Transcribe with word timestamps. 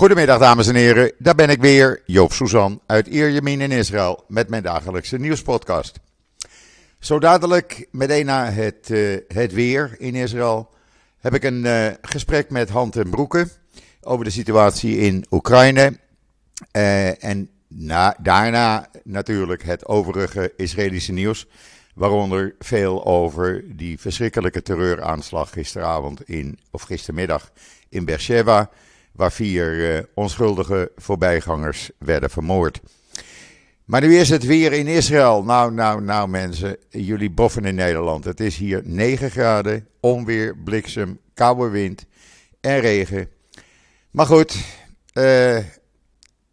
Goedemiddag 0.00 0.38
dames 0.38 0.66
en 0.66 0.74
heren, 0.74 1.12
daar 1.18 1.34
ben 1.34 1.50
ik 1.50 1.60
weer, 1.60 2.02
Joop 2.06 2.32
Suzan 2.32 2.80
uit 2.86 3.06
Ierjemien 3.06 3.60
in 3.60 3.70
Israël 3.70 4.24
met 4.28 4.48
mijn 4.48 4.62
dagelijkse 4.62 5.18
nieuwspodcast. 5.18 6.00
Zo 6.98 7.18
dadelijk, 7.18 7.86
meteen 7.90 8.26
na 8.26 8.50
het, 8.50 8.88
uh, 8.90 9.18
het 9.28 9.52
weer 9.52 9.94
in 9.98 10.14
Israël, 10.14 10.70
heb 11.18 11.34
ik 11.34 11.44
een 11.44 11.64
uh, 11.64 11.86
gesprek 12.02 12.50
met 12.50 12.68
Hand 12.68 12.96
en 12.96 13.10
Broeken 13.10 13.50
over 14.00 14.24
de 14.24 14.30
situatie 14.30 14.96
in 14.96 15.26
Oekraïne. 15.30 15.98
Uh, 16.72 17.24
en 17.24 17.50
na, 17.68 18.16
daarna 18.22 18.88
natuurlijk 19.04 19.62
het 19.62 19.86
overige 19.86 20.52
Israëlische 20.56 21.12
nieuws, 21.12 21.46
waaronder 21.94 22.54
veel 22.58 23.04
over 23.04 23.64
die 23.76 24.00
verschrikkelijke 24.00 24.62
terreuraanslag 24.62 25.50
gisteravond 25.50 26.28
in, 26.28 26.58
of 26.70 26.82
gistermiddag 26.82 27.52
in 27.88 28.04
Beersheba 28.04 28.70
waar 29.12 29.32
vier 29.32 29.96
uh, 29.96 30.02
onschuldige 30.14 30.92
voorbijgangers 30.96 31.90
werden 31.98 32.30
vermoord. 32.30 32.80
Maar 33.84 34.00
nu 34.00 34.16
is 34.16 34.28
het 34.28 34.44
weer 34.44 34.72
in 34.72 34.86
Israël. 34.86 35.42
Nou, 35.44 35.72
nou, 35.72 36.02
nou 36.02 36.28
mensen, 36.28 36.76
jullie 36.88 37.30
boffen 37.30 37.64
in 37.64 37.74
Nederland. 37.74 38.24
Het 38.24 38.40
is 38.40 38.56
hier 38.56 38.82
9 38.84 39.30
graden, 39.30 39.88
onweer, 40.00 40.56
bliksem, 40.56 41.20
koude 41.34 41.68
wind 41.68 42.06
en 42.60 42.80
regen. 42.80 43.28
Maar 44.10 44.26
goed, 44.26 44.56
uh, 45.14 45.58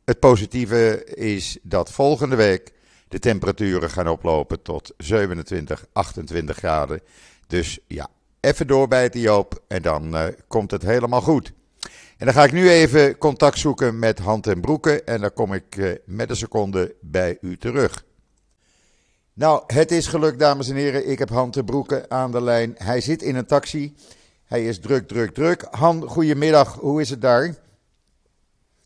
het 0.06 0.20
positieve 0.20 1.04
is 1.16 1.58
dat 1.62 1.92
volgende 1.92 2.36
week 2.36 2.72
de 3.08 3.20
temperaturen 3.20 3.90
gaan 3.90 4.08
oplopen 4.08 4.62
tot 4.62 4.94
27, 4.98 5.86
28 5.94 6.58
graden. 6.58 7.02
Dus 7.48 7.80
ja, 7.88 8.08
even 8.40 8.68
doorbijten 8.68 9.20
Joop 9.20 9.64
en 9.68 9.82
dan 9.82 10.16
uh, 10.16 10.26
komt 10.48 10.72
het 10.72 10.82
helemaal 10.82 11.22
goed. 11.22 11.54
En 12.18 12.26
dan 12.26 12.34
ga 12.34 12.44
ik 12.44 12.52
nu 12.52 12.70
even 12.70 13.18
contact 13.18 13.58
zoeken 13.58 14.00
met 14.00 14.20
Hand 14.20 14.48
en 14.48 14.62
Broeken 14.62 15.06
en 15.06 15.22
dan 15.22 15.34
kom 15.34 15.54
ik 15.54 15.76
uh, 15.76 15.92
met 16.06 16.30
een 16.30 16.36
seconde 16.36 16.96
bij 17.02 17.38
u 17.42 17.58
terug. 17.58 18.06
Nou, 19.34 19.64
het 19.68 19.92
is 19.92 20.08
gelukt, 20.08 20.40
dames 20.40 20.70
en 20.70 20.76
heren. 20.76 21.10
Ik 21.10 21.20
heb 21.20 21.30
Hand 21.30 21.58
en 21.58 21.66
Broeken 21.66 22.12
aan 22.12 22.32
de 22.32 22.42
lijn. 22.42 22.76
Hij 22.78 23.02
zit 23.02 23.22
in 23.22 23.36
een 23.36 23.46
taxi. 23.46 23.96
Hij 24.46 24.66
is 24.66 24.80
druk, 24.80 25.08
druk, 25.08 25.34
druk. 25.34 25.68
Han, 25.72 26.04
goedemiddag. 26.04 26.74
Hoe 26.74 27.02
is 27.02 27.10
het 27.10 27.22
daar? 27.22 27.56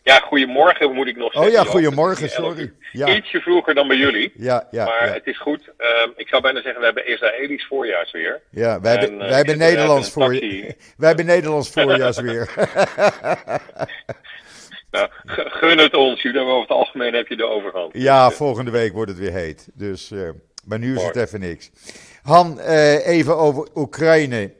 Ja, 0.04 0.20
goedemorgen 0.20 0.94
moet 0.94 1.08
ik 1.08 1.18
nog 1.18 1.34
zeggen. 1.34 1.52
Oh 1.52 1.58
ja, 1.58 1.72
goedemorgen, 1.72 2.30
sorry. 2.30 2.74
Ja. 2.92 3.16
Ietsje 3.16 3.40
vroeger 3.40 3.74
dan 3.74 3.88
bij 3.88 3.98
jullie. 3.98 4.32
Ja, 4.36 4.68
ja. 4.72 4.86
Maar 4.86 5.08
ja. 5.08 5.14
het 5.14 5.28
is 5.28 5.40
goed. 5.40 5.72
Um, 5.78 6.14
ik 6.16 6.28
zou 6.28 6.42
bijna 6.42 6.62
zeggen, 6.62 6.80
we 6.80 6.86
hebben 6.86 7.08
Israëlisch 7.08 7.66
voorjaarsweer. 7.66 8.42
Ja, 8.50 8.82
wij, 8.82 8.92
hebben, 8.92 9.14
uh, 9.14 9.20
wij 9.20 9.38
hebben 9.38 9.58
Nederlands 9.58 10.12
voor 10.12 10.30
Wij 10.98 11.08
hebben 11.08 11.26
Nederlands 11.26 11.70
voorjaarsweer. 11.70 12.50
nou, 14.92 15.10
gun 15.26 15.78
het 15.78 15.96
ons. 15.96 16.22
Jullie 16.22 16.40
over 16.40 16.62
het 16.62 16.70
algemeen 16.70 17.14
heb 17.14 17.28
je 17.28 17.36
de 17.36 17.46
overhand. 17.46 17.94
Ja, 17.94 18.32
volgende 18.32 18.72
week 18.72 18.94
wordt 18.94 19.12
het 19.12 19.20
weer 19.20 19.34
heet. 19.34 19.68
Dus, 19.74 20.12
uh, 20.12 20.30
maar 20.66 20.80
nu 20.80 20.96
is 20.96 21.04
het 21.04 21.16
even 21.16 21.40
niks. 21.40 21.72
Han, 22.22 22.60
uh, 22.60 23.08
even 23.08 23.38
over 23.38 23.68
Oekraïne. 23.76 24.54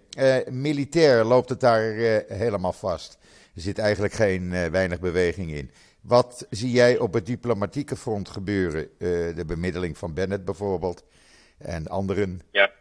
militair 0.50 1.24
loopt 1.24 1.50
het 1.50 1.60
daar 1.60 1.82
helemaal 2.28 2.74
vast. 2.74 3.20
Er 3.56 3.62
zit 3.62 3.80
eigenlijk 3.80 4.14
geen 4.14 4.52
uh, 4.52 4.66
weinig 4.66 5.00
beweging 5.00 5.52
in. 5.52 5.72
Wat 6.02 6.48
zie 6.50 6.72
jij 6.72 6.98
op 6.98 7.14
het 7.14 7.26
diplomatieke 7.26 7.96
front 7.96 8.30
gebeuren? 8.30 8.82
Uh, 8.82 9.36
de 9.36 9.44
bemiddeling 9.48 9.98
van 9.98 10.14
Bennett 10.14 10.46
bijvoorbeeld 10.46 11.06
en 11.60 11.88
anderen. 11.88 12.42
Ja. 12.52 12.72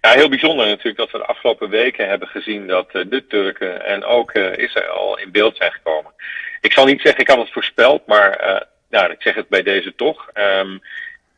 ja, 0.00 0.10
heel 0.10 0.28
bijzonder 0.28 0.66
natuurlijk 0.66 0.96
dat 0.96 1.10
we 1.10 1.18
de 1.18 1.26
afgelopen 1.26 1.68
weken 1.68 2.08
hebben 2.08 2.28
gezien 2.28 2.66
dat 2.66 2.94
uh, 2.94 3.10
de 3.10 3.26
Turken 3.26 3.84
en 3.84 4.04
ook 4.04 4.32
Israël 4.32 5.18
in 5.18 5.32
beeld 5.32 5.56
zijn 5.56 5.72
gekomen. 5.72 6.12
Ik 6.60 6.72
zal 6.72 6.86
niet 6.86 7.00
zeggen 7.00 7.20
ik 7.20 7.28
had 7.28 7.38
het 7.38 7.52
voorspeld, 7.52 8.06
maar 8.06 8.64
nou, 8.88 9.10
ik 9.10 9.22
zeg 9.22 9.34
het 9.34 9.48
bij 9.48 9.62
deze 9.62 9.94
toch. 9.94 10.30
Um, 10.34 10.80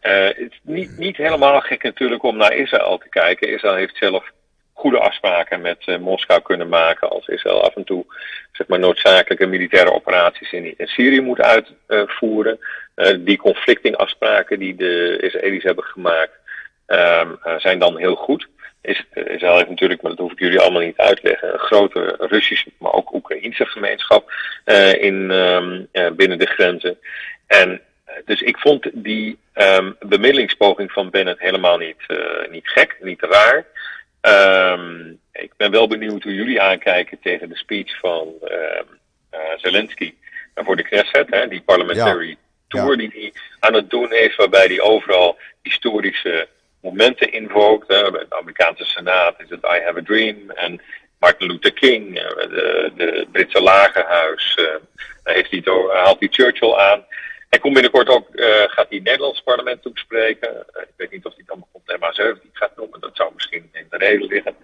het 0.00 0.36
is 0.38 0.60
niet, 0.62 0.98
niet 0.98 1.16
helemaal 1.16 1.60
gek 1.60 1.82
natuurlijk 1.82 2.22
om 2.22 2.36
naar 2.36 2.52
Israël 2.52 2.98
te 2.98 3.08
kijken. 3.08 3.48
Israël 3.48 3.74
heeft 3.74 3.96
zelf 3.96 4.30
goede 4.78 4.98
afspraken 4.98 5.60
met 5.60 5.86
uh, 5.86 5.98
Moskou 5.98 6.42
kunnen 6.42 6.68
maken 6.68 7.08
als 7.08 7.26
Israël 7.26 7.62
af 7.62 7.76
en 7.76 7.84
toe 7.84 8.04
zeg 8.52 8.66
maar, 8.66 8.78
noodzakelijke 8.78 9.46
militaire 9.46 9.92
operaties 9.92 10.52
in, 10.52 10.78
in 10.78 10.86
Syrië 10.86 11.20
moet 11.20 11.40
uitvoeren. 11.40 12.58
Uh, 12.96 13.16
die 13.18 13.36
conflictingafspraken 13.36 14.58
die 14.58 14.74
de 14.74 15.18
Israëli's 15.20 15.62
hebben 15.62 15.84
gemaakt 15.84 16.38
uh, 16.88 17.30
zijn 17.58 17.78
dan 17.78 17.98
heel 17.98 18.14
goed. 18.14 18.48
Is, 18.82 19.04
Israël 19.14 19.56
heeft 19.56 19.68
natuurlijk, 19.68 20.02
maar 20.02 20.10
dat 20.10 20.20
hoef 20.20 20.32
ik 20.32 20.38
jullie 20.38 20.60
allemaal 20.60 20.82
niet 20.82 20.96
uit 20.96 21.16
te 21.16 21.28
leggen, 21.28 21.52
een 21.52 21.58
grote 21.58 22.14
Russische, 22.18 22.70
maar 22.78 22.92
ook 22.92 23.14
Oekraïnse 23.14 23.66
gemeenschap 23.66 24.32
in, 24.98 25.26
binnen 26.16 26.38
de 26.38 26.46
grenzen. 26.46 26.98
En 27.46 27.80
dus 28.24 28.40
ik 28.40 28.58
vond 28.58 28.90
die 28.92 29.38
um, 29.54 29.96
bemiddelingspoging 30.00 30.92
van 30.92 31.10
Bennett 31.10 31.40
helemaal 31.40 31.78
niet, 31.78 32.02
niet 32.50 32.68
gek, 32.68 32.96
niet 33.00 33.22
raar. 33.22 33.66
Um, 34.28 35.20
ik 35.32 35.52
ben 35.56 35.70
wel 35.70 35.88
benieuwd 35.88 36.22
hoe 36.22 36.34
jullie 36.34 36.60
aankijken 36.60 37.18
tegen 37.20 37.48
de 37.48 37.56
speech 37.56 37.98
van 37.98 38.28
um, 38.42 38.98
uh, 39.32 39.40
Zelensky 39.56 40.14
voor 40.54 40.76
de 40.76 40.82
Knesset, 40.82 41.26
hè, 41.30 41.48
die 41.48 41.60
parliamentary 41.60 42.28
ja. 42.28 42.36
tour 42.68 42.96
die 42.96 43.10
hij 43.12 43.32
aan 43.60 43.74
het 43.74 43.90
doen 43.90 44.12
is, 44.12 44.36
waarbij 44.36 44.66
hij 44.66 44.80
overal 44.80 45.38
historische 45.62 46.48
momenten 46.80 47.32
invookt. 47.32 47.88
Hè. 47.88 48.10
Bij 48.10 48.26
de 48.28 48.36
Amerikaanse 48.36 48.84
Senaat 48.84 49.40
is 49.40 49.50
het 49.50 49.64
I 49.64 49.82
Have 49.84 49.98
a 49.98 50.02
Dream 50.02 50.50
en 50.50 50.80
Martin 51.18 51.46
Luther 51.46 51.72
King, 51.72 52.14
de, 52.14 52.92
de 52.96 53.26
Britse 53.32 53.60
lagerhuis, 53.60 54.58
uh, 54.60 54.66
heeft 55.24 55.50
hij 55.50 55.60
door, 55.60 55.94
haalt 55.94 56.18
hij 56.18 56.28
Churchill 56.30 56.74
aan. 56.74 57.04
Hij 57.48 57.58
komt 57.58 57.74
binnenkort 57.74 58.08
ook, 58.08 58.28
uh, 58.32 58.46
gaat 58.46 58.88
hij 58.88 58.98
het 58.98 59.02
Nederlands 59.02 59.40
parlement 59.40 59.82
toespreken. 59.82 60.66
Uh, 60.76 60.82
ik 60.82 60.94
weet 60.96 61.10
niet 61.10 61.24
of 61.26 61.34
hij 61.34 61.44
dan 61.46 61.64
bijvoorbeeld 61.72 62.38
MA17 62.40 62.50
gaat 62.52 62.76
noemen, 62.76 63.00
dat 63.00 63.16
zou 63.16 63.30
misschien 63.34 63.68
in 63.72 63.86
de 63.90 63.96
reden 63.96 64.26
liggen. 64.26 64.56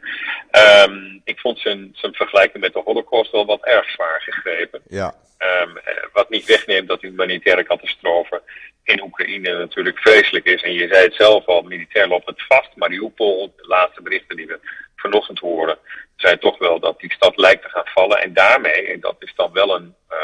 Um, 0.89 1.21
ik 1.25 1.39
vond 1.39 1.59
zijn, 1.59 1.91
zijn 1.93 2.15
vergelijking 2.15 2.63
met 2.63 2.73
de 2.73 2.83
Holocaust 2.85 3.31
wel 3.31 3.47
wat 3.47 3.65
erg 3.65 3.91
zwaar 3.91 4.21
gegrepen. 4.21 4.81
Ja. 4.89 5.15
Um, 5.63 5.79
wat 6.13 6.31
niet 6.31 6.45
wegneemt 6.45 6.89
dat 6.89 7.01
die 7.01 7.11
humanitaire 7.11 7.65
catastrofe 7.65 8.43
in 8.83 9.03
Oekraïne 9.03 9.59
natuurlijk 9.59 9.99
vreselijk 9.99 10.45
is. 10.45 10.63
En 10.63 10.73
je 10.73 10.89
zei 10.89 11.05
het 11.05 11.15
zelf 11.15 11.47
al, 11.47 11.63
militair 11.63 12.09
loopt 12.09 12.27
het 12.27 12.45
vast. 12.49 12.77
Mariupol, 12.77 13.55
de 13.57 13.67
laatste 13.67 14.03
berichten 14.03 14.37
die 14.37 14.47
we 14.47 14.59
vanochtend 14.97 15.39
horen, 15.39 15.79
zijn 16.17 16.39
toch 16.39 16.59
wel 16.59 16.81
dat 16.81 17.01
die 17.01 17.13
stad 17.13 17.37
lijkt 17.37 17.63
te 17.63 17.69
gaan 17.69 17.87
vallen. 17.87 18.23
En 18.23 18.33
daarmee, 18.33 18.87
en 18.87 19.01
dat 19.01 19.17
is 19.19 19.33
dan 19.37 19.53
wel 19.53 19.75
een, 19.75 19.95
uh, 20.11 20.17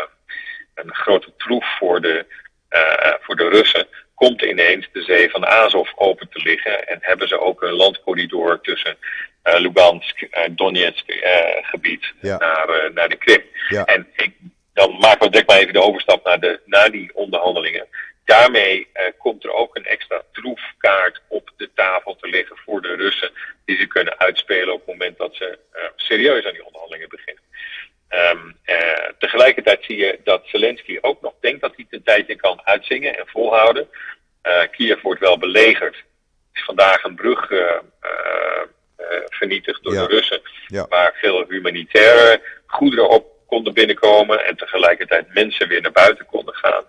een 0.75 0.95
grote 0.95 1.33
troef 1.37 1.77
voor 1.79 2.01
de 2.01 2.27
uh, 2.71 3.15
voor 3.21 3.37
de 3.37 3.49
Russen 3.49 3.87
komt 4.15 4.43
ineens 4.43 4.89
de 4.93 5.03
zee 5.03 5.31
van 5.31 5.47
Azov 5.47 5.91
open 5.95 6.29
te 6.29 6.41
liggen 6.43 6.89
en 6.89 6.99
hebben 7.01 7.29
ze 7.29 7.41
ook 7.41 7.63
een 7.63 7.73
landcorridor 7.73 8.61
tussen 8.61 8.97
uh, 9.45 9.59
Lugansk 9.59 10.23
en 10.23 10.57
Donetsk 10.57 11.09
uh, 11.09 11.41
gebied 11.63 12.13
ja. 12.21 12.39
naar, 12.39 12.93
naar 12.93 13.09
de 13.09 13.17
Krim. 13.17 13.43
Ja. 13.69 13.85
En 13.85 14.09
ik, 14.17 14.33
dan 14.75 14.97
maken 14.99 15.21
we 15.21 15.31
direct 15.31 15.49
maar 15.49 15.59
even 15.59 15.73
de 15.73 15.83
overstap 15.83 16.25
naar, 16.25 16.41
de, 16.41 16.61
naar 16.65 16.91
die 16.91 17.11
onderhandelingen. 17.15 17.87
Daarmee 18.25 18.89
komt 19.19 19.45
er 19.45 19.53
ook 19.53 19.77
een 19.77 19.87
extra 19.87 20.23
troefkaart 20.33 21.21
op 21.29 21.51
de 21.57 21.71
tafel 21.75 22.17
te 22.17 22.29
liggen 22.29 22.57
voor 22.57 22.83
de 22.83 22.95
Russen, 22.95 23.31
die 23.65 23.77
ze 23.77 23.87
kunnen 23.87 24.19
uitspelen 24.19 24.75
op 24.75 24.87
het 24.87 24.89
moment 24.89 25.19
dat 25.19 25.35
ze 25.35 25.59
serieus 25.97 26.45
aan 26.45 26.53
die 26.53 26.65
onderhandelingen 26.65 27.09
beginnen. 27.09 27.43
Um, 28.13 28.57
uh, 28.67 29.09
tegelijkertijd 29.19 29.85
zie 29.85 29.97
je 29.97 30.19
dat 30.25 30.43
Zelensky 30.47 30.99
ook 31.01 31.21
nog 31.21 31.30
een 32.11 32.17
tijdje 32.17 32.37
kan 32.37 32.61
uitzingen 32.65 33.19
en 33.19 33.27
volhouden. 33.27 33.89
Uh, 34.43 34.63
Kiev 34.71 35.03
wordt 35.03 35.21
wel 35.21 35.39
belegerd. 35.39 35.95
Er 35.95 36.05
is 36.53 36.65
vandaag 36.65 37.03
een 37.05 37.15
brug 37.15 37.51
uh, 37.51 37.71
vernietigd 39.29 39.83
door 39.83 39.93
Ja. 39.95 40.07
de 40.07 40.15
Russen, 40.15 40.41
Ja. 40.67 40.87
waar 40.89 41.13
veel 41.21 41.45
humanitaire 41.49 42.41
goederen 42.67 43.09
op 43.09 43.27
konden 43.47 43.75
binnenkomen 43.75 44.45
en 44.45 44.57
tegelijkertijd 44.57 45.35
mensen 45.35 45.69
weer 45.69 45.81
naar 45.81 45.93
buiten 45.93 46.27
konden 46.27 46.55
gaan. 46.55 46.85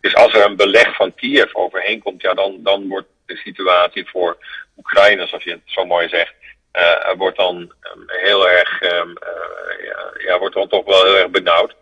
Dus 0.00 0.14
als 0.14 0.34
er 0.34 0.44
een 0.44 0.56
beleg 0.56 0.94
van 0.94 1.14
Kiev 1.14 1.54
overheen 1.54 2.02
komt, 2.02 2.22
ja, 2.22 2.34
dan, 2.34 2.58
dan 2.62 2.88
wordt 2.88 3.08
de 3.26 3.36
situatie 3.36 4.08
voor 4.08 4.36
Oekraïne, 4.76 5.26
zoals 5.26 5.44
je 5.44 5.50
het 5.50 5.60
zo 5.64 5.84
mooi 5.86 6.08
zegt, 6.08 6.34
uh, 6.72 7.12
wordt 7.16 7.36
dan 7.36 7.56
um, 7.56 8.04
heel 8.06 8.48
erg, 8.48 8.82
um, 8.82 9.08
uh, 9.22 9.86
ja, 9.86 10.12
ja, 10.26 10.38
wordt 10.38 10.54
dan 10.54 10.68
toch 10.68 10.84
wel 10.84 11.04
heel 11.04 11.16
erg 11.16 11.30
benauwd. 11.30 11.74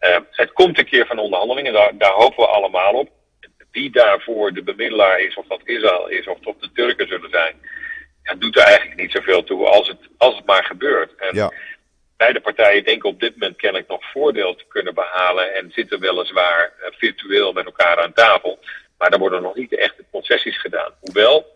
Uh, 0.00 0.16
het 0.30 0.52
komt 0.52 0.78
een 0.78 0.84
keer 0.86 1.06
van 1.06 1.18
onderhandelingen, 1.18 1.72
daar, 1.72 1.92
daar 1.98 2.12
hopen 2.12 2.36
we 2.44 2.46
allemaal 2.46 2.92
op. 2.92 3.08
Wie 3.70 3.90
daarvoor 3.90 4.52
de 4.52 4.62
bemiddelaar 4.62 5.20
is, 5.20 5.34
of 5.36 5.46
dat 5.46 5.60
Israël 5.64 6.08
is, 6.08 6.26
of 6.26 6.38
dat 6.38 6.60
de 6.60 6.72
Turken 6.72 7.08
zullen 7.08 7.30
zijn, 7.30 7.54
ja, 8.22 8.34
doet 8.34 8.56
er 8.56 8.62
eigenlijk 8.62 9.00
niet 9.00 9.12
zoveel 9.12 9.44
toe 9.44 9.66
als 9.66 9.88
het, 9.88 9.98
als 10.16 10.36
het 10.36 10.46
maar 10.46 10.64
gebeurt. 10.64 11.14
En 11.16 11.34
Ja. 11.34 11.52
beide 12.16 12.40
partijen 12.40 12.84
denken 12.84 13.08
op 13.08 13.20
dit 13.20 13.32
moment 13.32 13.56
kennelijk 13.56 13.88
nog 13.88 14.10
voordeel 14.10 14.54
te 14.54 14.64
kunnen 14.68 14.94
behalen 14.94 15.54
en 15.54 15.70
zitten 15.70 16.00
weliswaar 16.00 16.72
uh, 16.80 16.86
virtueel 16.98 17.52
met 17.52 17.64
elkaar 17.64 18.00
aan 18.02 18.12
tafel. 18.12 18.58
Maar 18.98 19.12
er 19.12 19.18
worden 19.18 19.42
nog 19.42 19.54
niet 19.54 19.70
de 19.70 19.78
echte 19.78 20.04
concessies 20.10 20.60
gedaan. 20.60 20.92
Hoewel, 21.00 21.46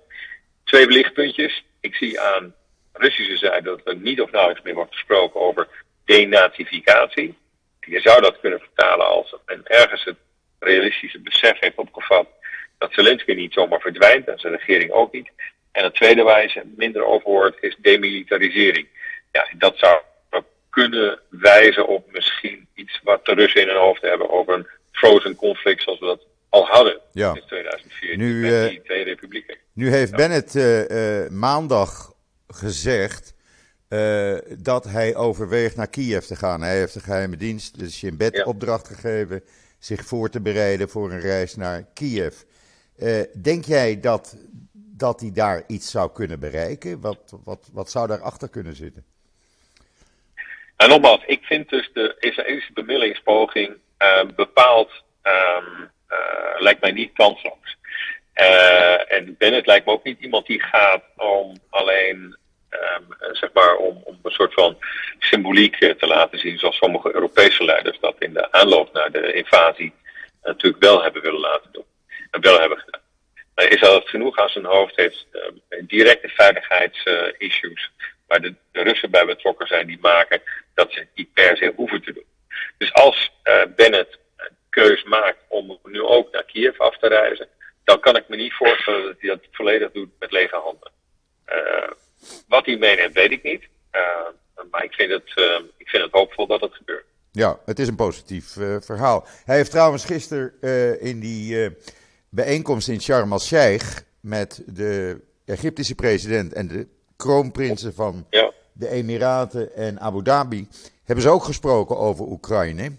twee 0.65 0.87
lichtpuntjes. 0.87 1.65
Ik 1.81 1.95
zie 1.95 2.21
aan 2.21 2.55
Russische 2.93 3.37
zijde 3.37 3.63
dat 3.69 3.81
er 3.85 3.97
niet 3.97 4.21
of 4.21 4.31
nauwelijks 4.31 4.65
meer 4.65 4.75
wordt 4.75 4.93
gesproken 4.95 5.41
over 5.41 5.69
denazificatie. 6.05 7.39
Je 7.91 8.01
zou 8.01 8.21
dat 8.21 8.41
kunnen 8.41 8.61
vertalen 8.61 9.07
als 9.07 9.35
men 9.47 9.61
ergens 9.65 10.05
het 10.05 10.17
realistische 10.59 11.21
besef 11.21 11.57
heeft 11.61 11.77
opgevat 11.77 12.29
dat 12.79 12.93
Zelensky 12.93 13.33
niet 13.33 13.53
zomaar 13.53 13.81
verdwijnt 13.81 14.29
en 14.29 14.39
zijn 14.39 14.57
regering 14.57 14.91
ook 14.91 15.13
niet. 15.13 15.31
En 15.73 15.85
het 15.85 15.95
tweede 15.95 16.23
waar 16.23 16.43
je 16.43 16.63
minder 16.77 17.05
over 17.05 17.27
hoort 17.27 17.57
is 17.61 17.77
demilitarisering. 17.79 18.87
Ja, 19.33 19.47
dat 19.59 19.79
zou 19.79 20.01
kunnen 20.71 21.19
wijzen 21.29 21.87
op 21.87 22.13
misschien 22.13 22.67
iets 22.75 23.01
wat 23.03 23.27
de 23.27 23.35
Russen 23.35 23.61
in 23.61 23.69
hun 23.69 23.77
hoofd 23.77 24.03
hebben 24.03 24.31
over 24.31 24.55
een 24.55 24.67
frozen 24.93 25.35
conflict 25.35 25.83
zoals 25.83 25.99
we 25.99 26.07
dat 26.07 26.27
al 26.49 26.67
hadden 26.67 27.01
ja. 27.13 27.35
in 27.35 27.43
2004 27.47 28.17
nu, 28.17 28.41
met 28.41 28.71
die 28.71 28.83
twee 28.83 29.05
republieken. 29.05 29.57
Nu 29.73 29.91
heeft 29.91 30.17
Bennett 30.17 30.55
uh, 30.55 30.89
uh, 30.89 31.29
maandag 31.31 32.13
gezegd 32.49 33.35
uh, 33.91 34.39
dat 34.59 34.85
hij 34.85 35.17
overweegt 35.17 35.77
naar 35.77 35.91
Kiev 35.91 36.25
te 36.25 36.37
gaan. 36.37 36.63
Hij 36.63 36.79
heeft 36.79 36.95
de 36.95 37.01
geheime 37.01 37.37
dienst, 37.37 37.79
dus 37.79 37.97
Shin 37.97 38.17
Bet, 38.17 38.37
ja. 38.37 38.45
opdracht 38.45 38.89
gegeven 38.89 39.45
zich 39.79 40.05
voor 40.05 40.29
te 40.29 40.41
bereiden 40.41 40.89
voor 40.89 41.13
een 41.13 41.21
reis 41.21 41.57
naar 41.57 41.85
Kiev. 41.95 42.35
denk 43.43 43.65
jij 43.65 44.01
dat, 44.01 44.37
dat 44.73 45.21
hij 45.21 45.31
daar 45.33 45.63
iets 45.67 45.91
zou 45.91 46.13
kunnen 46.13 46.41
bereiken? 46.41 47.01
Wat, 47.01 47.39
wat, 47.45 47.69
wat 47.73 47.91
zou 47.91 48.07
daarachter 48.07 48.49
kunnen 48.49 48.77
zitten? 48.77 49.05
En 50.77 50.89
nogmaals, 50.89 51.25
ik 51.27 51.45
vind 51.45 51.69
dus 51.69 51.91
de 51.93 52.17
Israëlische 52.19 52.73
bemiddelingspoging 52.73 53.77
uh, 53.99 54.23
bepaald 54.37 54.91
um, 55.23 55.91
uh, 56.09 56.61
lijkt 56.61 56.81
mij 56.81 56.93
niet 56.93 57.13
kansloos. 57.13 57.79
En 59.09 59.35
Bennett 59.39 59.67
lijkt 59.67 59.87
me 59.87 59.93
ook 59.93 60.05
niet 60.05 60.21
iemand 60.21 60.47
die 60.47 60.63
gaat 60.63 61.03
om 61.17 61.59
alleen 61.71 62.37
um, 62.71 63.33
zeg 63.33 63.53
maar 63.53 63.77
om, 63.77 64.01
om 64.05 64.19
een 64.23 64.31
soort 64.31 64.55
van 64.55 64.79
symboliek 65.19 65.77
te 65.77 66.07
laten 66.07 66.39
zien, 66.39 66.59
zoals 66.59 66.77
sommige 66.77 67.15
Europese 67.15 67.65
leiders 67.65 67.99
dat 68.01 68.17
in 68.19 68.33
de 68.33 68.53
aanloop 68.53 68.93
naar 68.93 69.11
de 69.11 69.33
invasie 69.33 69.93
natuurlijk 70.43 70.83
wel 70.83 71.03
hebben 71.03 71.23
willen 71.23 71.41
laten 71.41 71.73
doen. 71.73 71.85
En 72.31 72.41
wel 72.41 72.61
hebben 72.61 72.79
gedaan. 72.79 73.01
Maar 73.55 73.69
Israël 73.69 73.95
het 73.95 74.09
genoeg 74.09 74.39
aan 74.39 74.49
zijn 74.49 74.65
hoofd 74.65 74.97
heeft 74.97 75.27
directe 75.87 76.29
veiligheidsissues 76.29 77.91
waar 78.27 78.41
de, 78.41 78.55
de 78.73 78.83
Russen 78.83 79.11
bij 79.11 79.25
betrokken 79.25 79.67
zijn, 79.67 79.87
die 79.87 79.99
maken 80.01 80.43
dat 80.75 80.93
ze 80.93 81.07
niet 81.15 81.33
per 81.33 81.57
se 81.57 81.73
hoeven 81.77 82.03
te 82.03 82.13
doen. 82.13 82.25
Dus 82.79 82.93
als 82.93 83.33
uh, 83.45 83.63
Bennett 83.77 84.19
een 84.37 84.57
keus 84.71 85.03
maakt 85.03 85.39
om 85.49 85.79
nu 85.85 86.03
ook 86.03 86.33
naar 86.33 86.45
Kiev 86.45 86.81
af 86.81 86.99
te 86.99 87.09
reizen, 87.09 87.49
dan 87.85 88.01
kan 88.01 88.17
ik 88.17 88.29
me 88.29 88.37
niet 88.37 88.53
voorstellen 88.53 89.05
dat 89.05 89.17
hij 89.19 89.29
dat 89.29 89.47
volledig 89.51 89.93
doet 89.93 90.11
met 90.19 90.33
lege 90.33 90.57
handen. 90.57 90.91
Wat 92.49 92.67
hij 92.67 92.77
meeneemt, 92.77 93.15
weet 93.15 93.31
ik 93.31 93.43
niet. 93.43 93.69
Uh, 93.93 94.01
maar 94.71 94.85
ik 94.85 94.93
vind, 94.93 95.11
het, 95.11 95.31
ik 95.77 95.89
vind 95.89 96.03
het 96.03 96.13
hoopvol 96.13 96.47
dat 96.47 96.61
het 96.61 96.75
gebeurt. 96.75 97.05
Ja, 97.33 97.59
het 97.65 97.79
is 97.79 97.89
een 97.89 97.97
positief 97.97 98.57
verhaal. 98.81 99.27
Hij 99.45 99.57
heeft 99.57 99.71
trouwens 99.71 100.05
gisteren 100.05 100.53
in 101.01 101.21
die 101.21 101.71
bijeenkomst 102.29 102.89
in 102.89 103.01
Sharm 103.01 103.33
el-Sheikh 103.33 104.01
met 104.21 104.63
de 104.67 105.21
Egyptische 105.45 105.95
president 105.95 106.53
en 106.53 106.69
de 106.69 106.87
kroonprinsen 107.21 107.95
van 107.95 108.27
ja. 108.31 108.53
de 108.73 108.89
Emiraten 108.89 109.75
en 109.75 110.01
Abu 110.01 110.23
Dhabi, 110.23 110.69
hebben 111.05 111.25
ze 111.25 111.31
ook 111.31 111.45
gesproken 111.45 111.97
over 111.97 112.27
Oekraïne. 112.27 112.93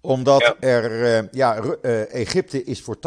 Omdat 0.00 0.56
er, 0.60 0.90
uh, 0.90 1.30
ja, 1.30 1.62
uh, 1.62 2.14
Egypte 2.14 2.64
is 2.64 2.82
voor 2.82 2.96
80% 2.96 3.00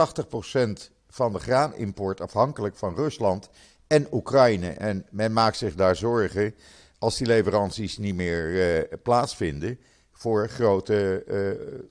van 1.09 1.33
de 1.33 1.39
graanimport 1.39 2.21
afhankelijk 2.21 2.75
van 2.75 2.95
Rusland 2.95 3.49
en 3.88 4.07
Oekraïne. 4.12 4.69
En 4.69 5.06
men 5.10 5.34
maakt 5.34 5.57
zich 5.57 5.75
daar 5.75 5.95
zorgen 5.95 6.56
als 7.00 7.18
die 7.18 7.28
leveranties 7.28 7.98
niet 7.98 8.16
meer 8.16 8.50
uh, 8.50 8.98
plaatsvinden 9.04 9.80
voor 10.12 10.50
grote 10.50 11.24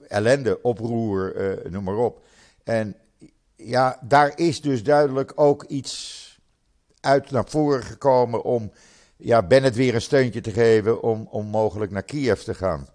ellende, 0.09 0.63
oproer, 0.63 1.35
noem 1.71 1.85
maar 1.85 1.97
op. 1.97 2.25
En 2.65 2.97
ja, 3.57 3.99
daar 4.03 4.39
is 4.39 4.61
dus 4.61 4.83
duidelijk 4.83 5.33
ook 5.35 5.65
iets 5.65 6.25
uit 7.01 7.31
naar 7.31 7.49
voren 7.49 7.83
gekomen 7.83 8.43
om 8.43 8.73
ja, 9.17 9.43
Bennett 9.43 9.77
weer 9.77 9.95
een 9.95 10.03
steuntje 10.03 10.41
te 10.41 10.51
geven 10.51 11.03
om, 11.03 11.29
om 11.31 11.47
mogelijk 11.47 11.93
naar 11.93 12.03
Kiev 12.03 12.41
te 12.41 12.55
gaan. 12.55 12.89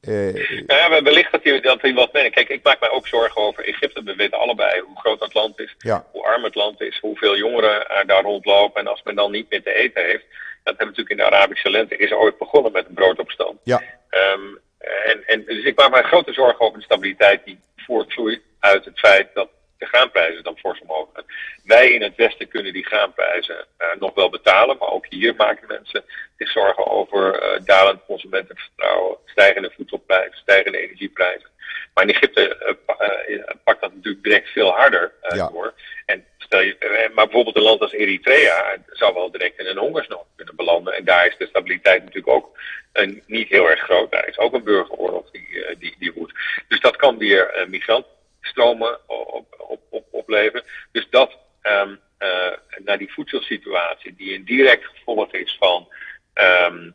Uh, 0.00 0.66
ja, 0.66 1.02
wellicht 1.02 1.32
dat 1.32 1.44
hij, 1.44 1.60
dat 1.60 1.80
hij 1.80 1.94
wat 1.94 2.12
mee. 2.12 2.30
Kijk, 2.30 2.48
ik 2.48 2.62
maak 2.62 2.80
mij 2.80 2.90
ook 2.90 3.06
zorgen 3.06 3.42
over 3.42 3.64
Egypte. 3.64 4.02
We 4.02 4.14
weten 4.14 4.38
allebei 4.38 4.80
hoe 4.80 4.98
groot 4.98 5.20
dat 5.20 5.34
land 5.34 5.58
is, 5.60 5.74
hoe 6.10 6.24
arm 6.24 6.44
het 6.44 6.54
land 6.54 6.80
is, 6.80 6.98
hoeveel 6.98 7.36
jongeren 7.36 7.88
er 7.90 8.06
daar 8.06 8.22
rondlopen. 8.22 8.80
En 8.80 8.86
als 8.86 9.02
men 9.02 9.14
dan 9.14 9.30
niet 9.30 9.50
meer 9.50 9.62
te 9.62 9.74
eten 9.74 10.04
heeft, 10.04 10.24
dat 10.64 10.76
hebben 10.76 10.76
we 10.76 10.84
natuurlijk 10.84 11.10
in 11.10 11.16
de 11.16 11.24
Arabische 11.24 11.70
lente, 11.70 11.96
is 11.96 12.12
ooit 12.12 12.38
begonnen 12.38 12.72
met 12.72 12.86
een 12.86 12.94
broodopstand. 12.94 13.60
Ja. 13.62 13.82
Um, 14.10 14.58
en, 14.78 15.22
en, 15.26 15.44
dus 15.44 15.64
ik 15.64 15.76
maak 15.76 15.90
mij 15.90 16.02
grote 16.02 16.32
zorgen 16.32 16.60
over 16.60 16.78
de 16.78 16.84
stabiliteit 16.84 17.44
die 17.44 17.58
voortvloeit 17.76 18.40
uit 18.60 18.84
het 18.84 18.98
feit 18.98 19.28
dat 19.34 19.48
de 19.78 19.86
graanprijzen 19.86 20.42
dan 20.42 20.58
fors 20.58 20.80
omhoog 20.80 21.08
gaan. 21.12 21.24
Wij 21.64 21.90
in 21.90 22.02
het 22.02 22.16
Westen 22.16 22.48
kunnen 22.48 22.72
die 22.72 22.86
graanprijzen 22.86 23.66
uh, 23.78 23.88
nog 23.98 24.14
wel 24.14 24.30
betalen, 24.30 24.76
maar 24.78 24.88
ook 24.88 25.06
hier 25.08 25.34
maken 25.36 25.66
mensen 25.68 26.04
zich 26.36 26.50
zorgen 26.50 26.86
over 26.86 27.42
uh, 27.42 27.64
dalend 27.64 28.04
consumentenvertrouwen, 28.06 29.16
stijgende 29.24 29.70
voedselprijzen, 29.76 30.38
stijgende 30.38 30.78
energieprijzen. 30.78 31.48
Maar 31.94 32.04
in 32.04 32.14
Egypte 32.14 32.76
uh, 32.86 33.38
pakt 33.64 33.80
dat 33.80 33.94
natuurlijk 33.94 34.24
direct 34.24 34.48
veel 34.48 34.70
harder 34.70 35.12
ja. 35.28 35.48
door. 35.48 35.74
En 36.06 36.24
stel 36.38 36.60
je, 36.60 37.10
maar 37.14 37.24
bijvoorbeeld 37.24 37.56
een 37.56 37.62
land 37.62 37.80
als 37.80 37.92
Eritrea 37.92 38.76
zou 38.90 39.14
wel 39.14 39.30
direct 39.30 39.58
in 39.58 39.66
een 39.66 39.78
hongersnood 39.78 40.26
kunnen 40.36 40.56
belanden. 40.56 40.94
En 40.94 41.04
daar 41.04 41.26
is 41.26 41.36
de 41.38 41.46
stabiliteit 41.46 42.04
natuurlijk 42.04 42.28
ook 42.28 42.58
niet 43.26 43.48
heel 43.48 43.70
erg 43.70 43.80
groot. 43.80 44.10
Daar 44.10 44.28
is 44.28 44.38
ook 44.38 44.54
een 44.54 44.64
burgeroorlog 44.64 45.30
die, 45.30 45.76
die, 45.78 45.94
die 45.98 46.12
woedt. 46.12 46.32
Dus 46.68 46.80
dat 46.80 46.96
kan 46.96 47.18
weer 47.18 47.66
migranten 47.68 48.10
stromen 48.48 48.98
op, 49.06 49.46
op, 49.68 49.80
op, 49.90 50.06
opleveren. 50.10 50.64
Dus 50.92 51.06
dat 51.10 51.38
um, 51.62 52.00
uh, 52.18 52.52
naar 52.84 52.98
die 52.98 53.12
voedselsituatie, 53.12 54.14
die 54.16 54.34
een 54.34 54.44
direct 54.44 54.84
gevolg 54.84 55.32
is 55.32 55.56
van 55.58 55.88
um, 56.34 56.94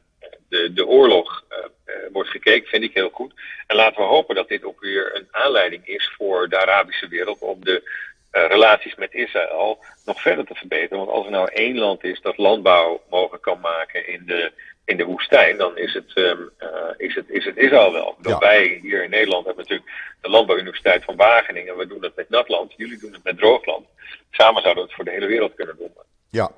de, 0.50 0.73
de 0.73 0.88
oorlog, 0.88 1.44
uh, 1.50 1.57
uh, 1.85 1.95
wordt 2.11 2.29
gekeken, 2.29 2.69
vind 2.69 2.83
ik 2.83 2.94
heel 2.94 3.09
goed. 3.09 3.33
En 3.67 3.75
laten 3.75 3.97
we 3.97 4.07
hopen 4.07 4.35
dat 4.35 4.47
dit 4.47 4.63
ook 4.63 4.81
weer 4.81 5.15
een 5.15 5.27
aanleiding 5.31 5.88
is 5.88 6.13
voor 6.17 6.50
de 6.50 6.57
Arabische 6.57 7.07
wereld 7.07 7.39
om 7.39 7.63
de 7.63 8.01
relaties 8.31 8.95
met 8.95 9.13
Israël 9.13 9.83
nog 10.05 10.21
verder 10.21 10.45
te 10.45 10.55
verbeteren. 10.55 10.97
Want 10.97 11.09
als 11.09 11.25
er 11.25 11.31
nou 11.31 11.50
één 11.53 11.77
land 11.77 12.03
is 12.03 12.21
dat 12.21 12.38
landbouw 12.38 13.03
mogelijk 13.09 13.44
kan 13.44 13.59
maken 13.59 14.07
in 14.07 14.23
de 14.25 14.51
in 14.85 14.97
de 14.97 15.06
woestijn, 15.06 15.57
dan 15.57 15.77
is 15.77 15.94
het, 15.94 16.12
um, 16.15 16.50
uh, 16.59 16.68
is 16.97 17.15
het, 17.15 17.30
is 17.30 17.45
het 17.45 17.57
Israël 17.57 17.91
wel. 17.91 18.15
Ja. 18.21 18.38
Wij 18.38 18.80
hier 18.81 19.03
in 19.03 19.09
Nederland 19.09 19.46
hebben 19.46 19.63
natuurlijk 19.63 19.91
de 20.22 20.29
Landbouwuniversiteit 20.29 21.03
van 21.03 21.15
Wageningen. 21.15 21.77
We 21.77 21.88
doen 21.88 22.03
het 22.03 22.15
met 22.15 22.29
natland, 22.29 22.74
jullie 22.77 23.00
doen 23.00 23.13
het 23.13 23.24
met 23.24 23.38
droogland. 23.38 23.86
Samen 24.31 24.62
zouden 24.62 24.84
we 24.84 24.89
het 24.89 24.98
voor 24.98 25.05
de 25.05 25.12
hele 25.12 25.25
wereld 25.25 25.55
kunnen 25.55 25.75
doen. 25.77 25.91
Ja. 26.29 26.51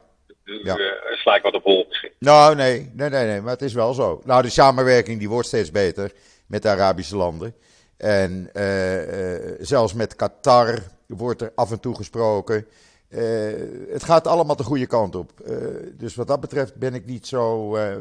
Dus 0.44 0.62
ja. 0.64 0.78
Uh, 0.78 0.92
sla 1.12 1.36
ik 1.36 1.42
wat 1.42 1.54
op 1.54 1.64
hol 1.64 1.86
misschien. 1.88 2.12
Nou, 2.20 2.56
nee, 2.56 2.92
nee, 2.94 3.10
nee, 3.10 3.26
nee, 3.26 3.42
maar 3.42 3.52
het 3.52 3.62
is 3.62 3.74
wel 3.74 3.94
zo. 3.94 4.22
Nou, 4.24 4.42
de 4.42 4.50
samenwerking 4.50 5.20
die 5.20 5.30
wordt 5.30 5.48
steeds 5.48 5.72
beter 5.72 6.12
met 6.48 6.62
de 6.62 6.70
Arabische 6.70 7.16
landen. 7.16 7.56
En 7.98 8.50
uh, 8.54 9.56
zelfs 9.60 9.94
met 9.94 10.16
Qatar 10.16 10.80
wordt 11.08 11.42
er 11.42 11.52
af 11.56 11.72
en 11.72 11.80
toe 11.80 11.96
gesproken. 11.96 12.68
Uh, 13.10 13.92
het 13.92 14.04
gaat 14.04 14.28
allemaal 14.28 14.56
de 14.56 14.64
goede 14.64 14.88
kant 14.88 15.16
op. 15.16 15.32
Uh, 15.46 15.58
dus 15.94 16.16
wat 16.16 16.28
dat 16.28 16.40
betreft 16.40 16.76
ben 16.76 16.94
ik 16.94 17.06
niet 17.06 17.28
zo 17.28 17.78
uh, 17.78 17.98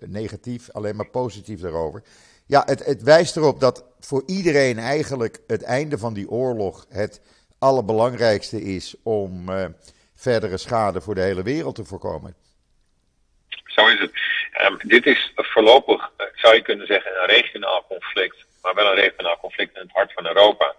negatief, 0.00 0.70
alleen 0.70 0.96
maar 0.96 1.08
positief 1.08 1.60
daarover. 1.60 2.02
Ja, 2.46 2.62
het, 2.66 2.84
het, 2.84 3.02
wijst 3.02 3.36
erop 3.36 3.60
dat 3.60 3.84
voor 4.00 4.22
iedereen 4.26 4.78
eigenlijk 4.78 5.40
het 5.46 5.62
einde 5.62 5.98
van 5.98 6.14
die 6.14 6.30
oorlog 6.30 6.86
het 6.88 7.20
allerbelangrijkste 7.58 8.62
is 8.62 8.94
om 9.02 9.50
verdere 10.14 10.56
schade 10.56 11.00
voor 11.00 11.14
de 11.14 11.20
hele 11.20 11.42
wereld 11.42 11.74
te 11.74 11.84
voorkomen. 11.84 12.34
Zo 13.64 13.86
is 13.86 14.00
het. 14.00 14.12
Um, 14.64 14.78
dit 14.82 15.06
is 15.06 15.32
voorlopig, 15.34 16.10
zou 16.34 16.54
je 16.54 16.62
kunnen 16.62 16.86
zeggen, 16.86 17.12
een 17.20 17.28
regionaal 17.28 17.84
conflict, 17.88 18.46
maar 18.62 18.74
wel 18.74 18.86
een 18.86 18.94
regionaal 18.94 19.38
conflict 19.38 19.74
in 19.74 19.82
het 19.82 19.92
hart 19.92 20.12
van 20.12 20.26
Europa. 20.26 20.74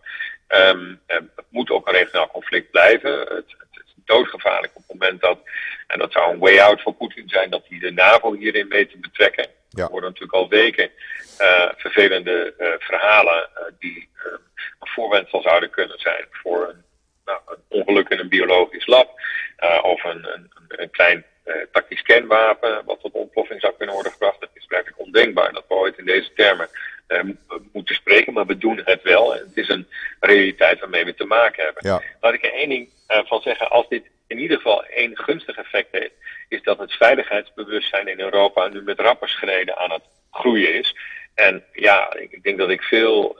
Um, 0.47 1.01
het 1.07 1.45
moet 1.49 1.69
ook 1.69 1.87
een 1.87 1.93
regionaal 1.93 2.27
conflict 2.27 2.71
blijven. 2.71 3.19
Het, 3.19 3.27
het, 3.27 3.83
is 3.85 3.93
doodgevaarlijk 4.05 4.75
op 4.75 4.83
het 4.87 4.99
moment 4.99 5.21
dat, 5.21 5.39
en 5.87 5.99
dat 5.99 6.11
zou 6.11 6.33
een 6.33 6.39
way 6.39 6.59
out 6.59 6.81
voor 6.81 6.93
Poetin 6.93 7.29
zijn, 7.29 7.49
dat 7.49 7.65
hij 7.67 7.79
de 7.79 7.91
NAVO 7.91 8.33
hierin 8.33 8.67
weet 8.67 8.89
te 8.89 8.97
betrekken. 8.97 9.47
Ja. 9.69 9.83
Er 9.83 9.89
worden 9.89 10.09
natuurlijk 10.09 10.37
al 10.37 10.49
weken 10.49 10.89
uh, 11.39 11.69
vervelende 11.75 12.53
uh, 12.59 12.67
verhalen 12.79 13.49
uh, 13.57 13.63
die 13.79 14.09
een 14.79 14.87
voorwendsel 14.87 15.41
zouden 15.41 15.69
kunnen 15.69 15.99
zijn 15.99 16.25
voor 16.31 16.69
een, 16.69 16.83
nou, 17.25 17.39
een 17.45 17.63
ongeluk 17.67 18.09
in 18.09 18.19
een 18.19 18.29
biologisch 18.29 18.85
lab 18.85 19.21
of 19.81 20.03
een, 20.03 20.27
een, 20.33 20.51
een 20.67 20.89
klein 20.89 21.25
tactisch 21.71 22.01
kernwapen 22.01 22.81
wat 22.85 22.99
tot 22.99 23.13
ontploffing 23.13 23.61
zou 23.61 23.73
kunnen 23.77 23.95
worden 23.95 24.11
gebracht. 24.11 24.39
Het 24.39 24.49
is 24.53 24.65
werkelijk 24.67 24.99
ondenkbaar 24.99 25.53
dat 25.53 25.65
we 25.67 25.73
ooit 25.73 25.97
in 25.97 26.05
deze 26.05 26.33
termen 26.33 26.69
uh, 27.07 27.19
moeten 27.71 27.95
spreken, 27.95 28.33
maar 28.33 28.45
we 28.45 28.57
doen 28.57 28.81
het 28.83 29.01
wel. 29.01 29.33
Het 29.33 29.57
is 29.57 29.69
een 29.69 29.87
realiteit 30.19 30.79
waarmee 30.79 31.05
we 31.05 31.13
te 31.13 31.25
maken 31.25 31.63
hebben. 31.63 31.87
Ja. 31.87 32.01
Laat 32.21 32.33
ik 32.33 32.45
er 32.45 32.53
één 32.53 32.69
ding 32.69 32.89
van 33.07 33.41
zeggen. 33.41 33.69
Als 33.69 33.87
dit 33.87 34.03
in 34.27 34.39
ieder 34.39 34.57
geval 34.57 34.85
één 34.85 35.17
gunstig 35.17 35.57
effect 35.57 35.87
heeft, 35.91 36.13
is 36.49 36.63
dat 36.63 36.79
het 36.79 36.93
veiligheidsbewustzijn 36.93 38.07
in 38.07 38.19
Europa 38.19 38.67
nu 38.67 38.81
met 38.81 38.99
rapper 38.99 39.29
schreden 39.29 39.77
aan 39.77 39.91
het 39.91 40.03
groeien 40.31 40.75
is. 40.75 40.95
En 41.35 41.63
ja, 41.73 42.13
ik 42.13 42.43
denk 42.43 42.57
dat 42.57 42.69
ik 42.69 42.81
veel 42.81 43.35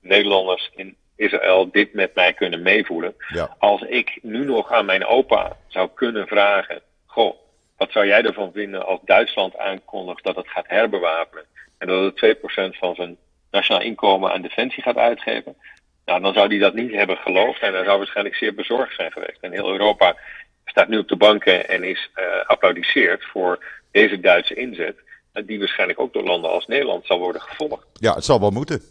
Nederlanders 0.00 0.70
in 0.74 0.96
Israël 1.16 1.70
dit 1.70 1.92
met 1.94 2.14
mij 2.14 2.32
kunnen 2.32 2.62
meevoelen. 2.62 3.14
Ja. 3.28 3.56
Als 3.58 3.82
ik 3.82 4.18
nu 4.22 4.44
nog 4.44 4.72
aan 4.72 4.84
mijn 4.84 5.06
opa 5.06 5.56
zou 5.66 5.88
kunnen 5.94 6.26
vragen: 6.26 6.82
Goh, 7.18 7.34
wat 7.76 7.90
zou 7.92 8.06
jij 8.06 8.22
ervan 8.22 8.52
vinden 8.52 8.86
als 8.86 9.00
Duitsland 9.04 9.56
aankondigt 9.56 10.24
dat 10.24 10.36
het 10.36 10.48
gaat 10.48 10.68
herbewapenen 10.68 11.44
en 11.78 11.86
dat 11.88 12.20
het 12.20 12.36
2% 12.74 12.78
van 12.78 12.94
zijn 12.94 13.16
nationaal 13.50 13.82
inkomen 13.82 14.32
aan 14.32 14.42
defensie 14.42 14.82
gaat 14.82 14.96
uitgeven? 14.96 15.56
Nou, 16.04 16.20
dan 16.20 16.32
zou 16.32 16.48
hij 16.48 16.58
dat 16.58 16.74
niet 16.74 16.92
hebben 16.92 17.16
geloofd 17.16 17.60
en 17.60 17.72
hij 17.72 17.84
zou 17.84 17.98
waarschijnlijk 17.98 18.36
zeer 18.36 18.54
bezorgd 18.54 18.94
zijn 18.94 19.12
geweest. 19.12 19.38
En 19.40 19.52
heel 19.52 19.70
Europa 19.72 20.16
staat 20.64 20.88
nu 20.88 20.98
op 20.98 21.08
de 21.08 21.16
banken 21.16 21.68
en 21.68 21.84
is 21.84 22.10
uh, 22.16 22.24
applaudisseerd 22.46 23.24
voor 23.24 23.64
deze 23.90 24.20
Duitse 24.20 24.54
inzet, 24.54 24.96
die 25.32 25.58
waarschijnlijk 25.58 26.00
ook 26.00 26.12
door 26.12 26.24
landen 26.24 26.50
als 26.50 26.66
Nederland 26.66 27.06
zal 27.06 27.18
worden 27.18 27.42
gevolgd. 27.42 27.86
Ja, 27.92 28.14
het 28.14 28.24
zal 28.24 28.40
wel 28.40 28.50
moeten. 28.50 28.82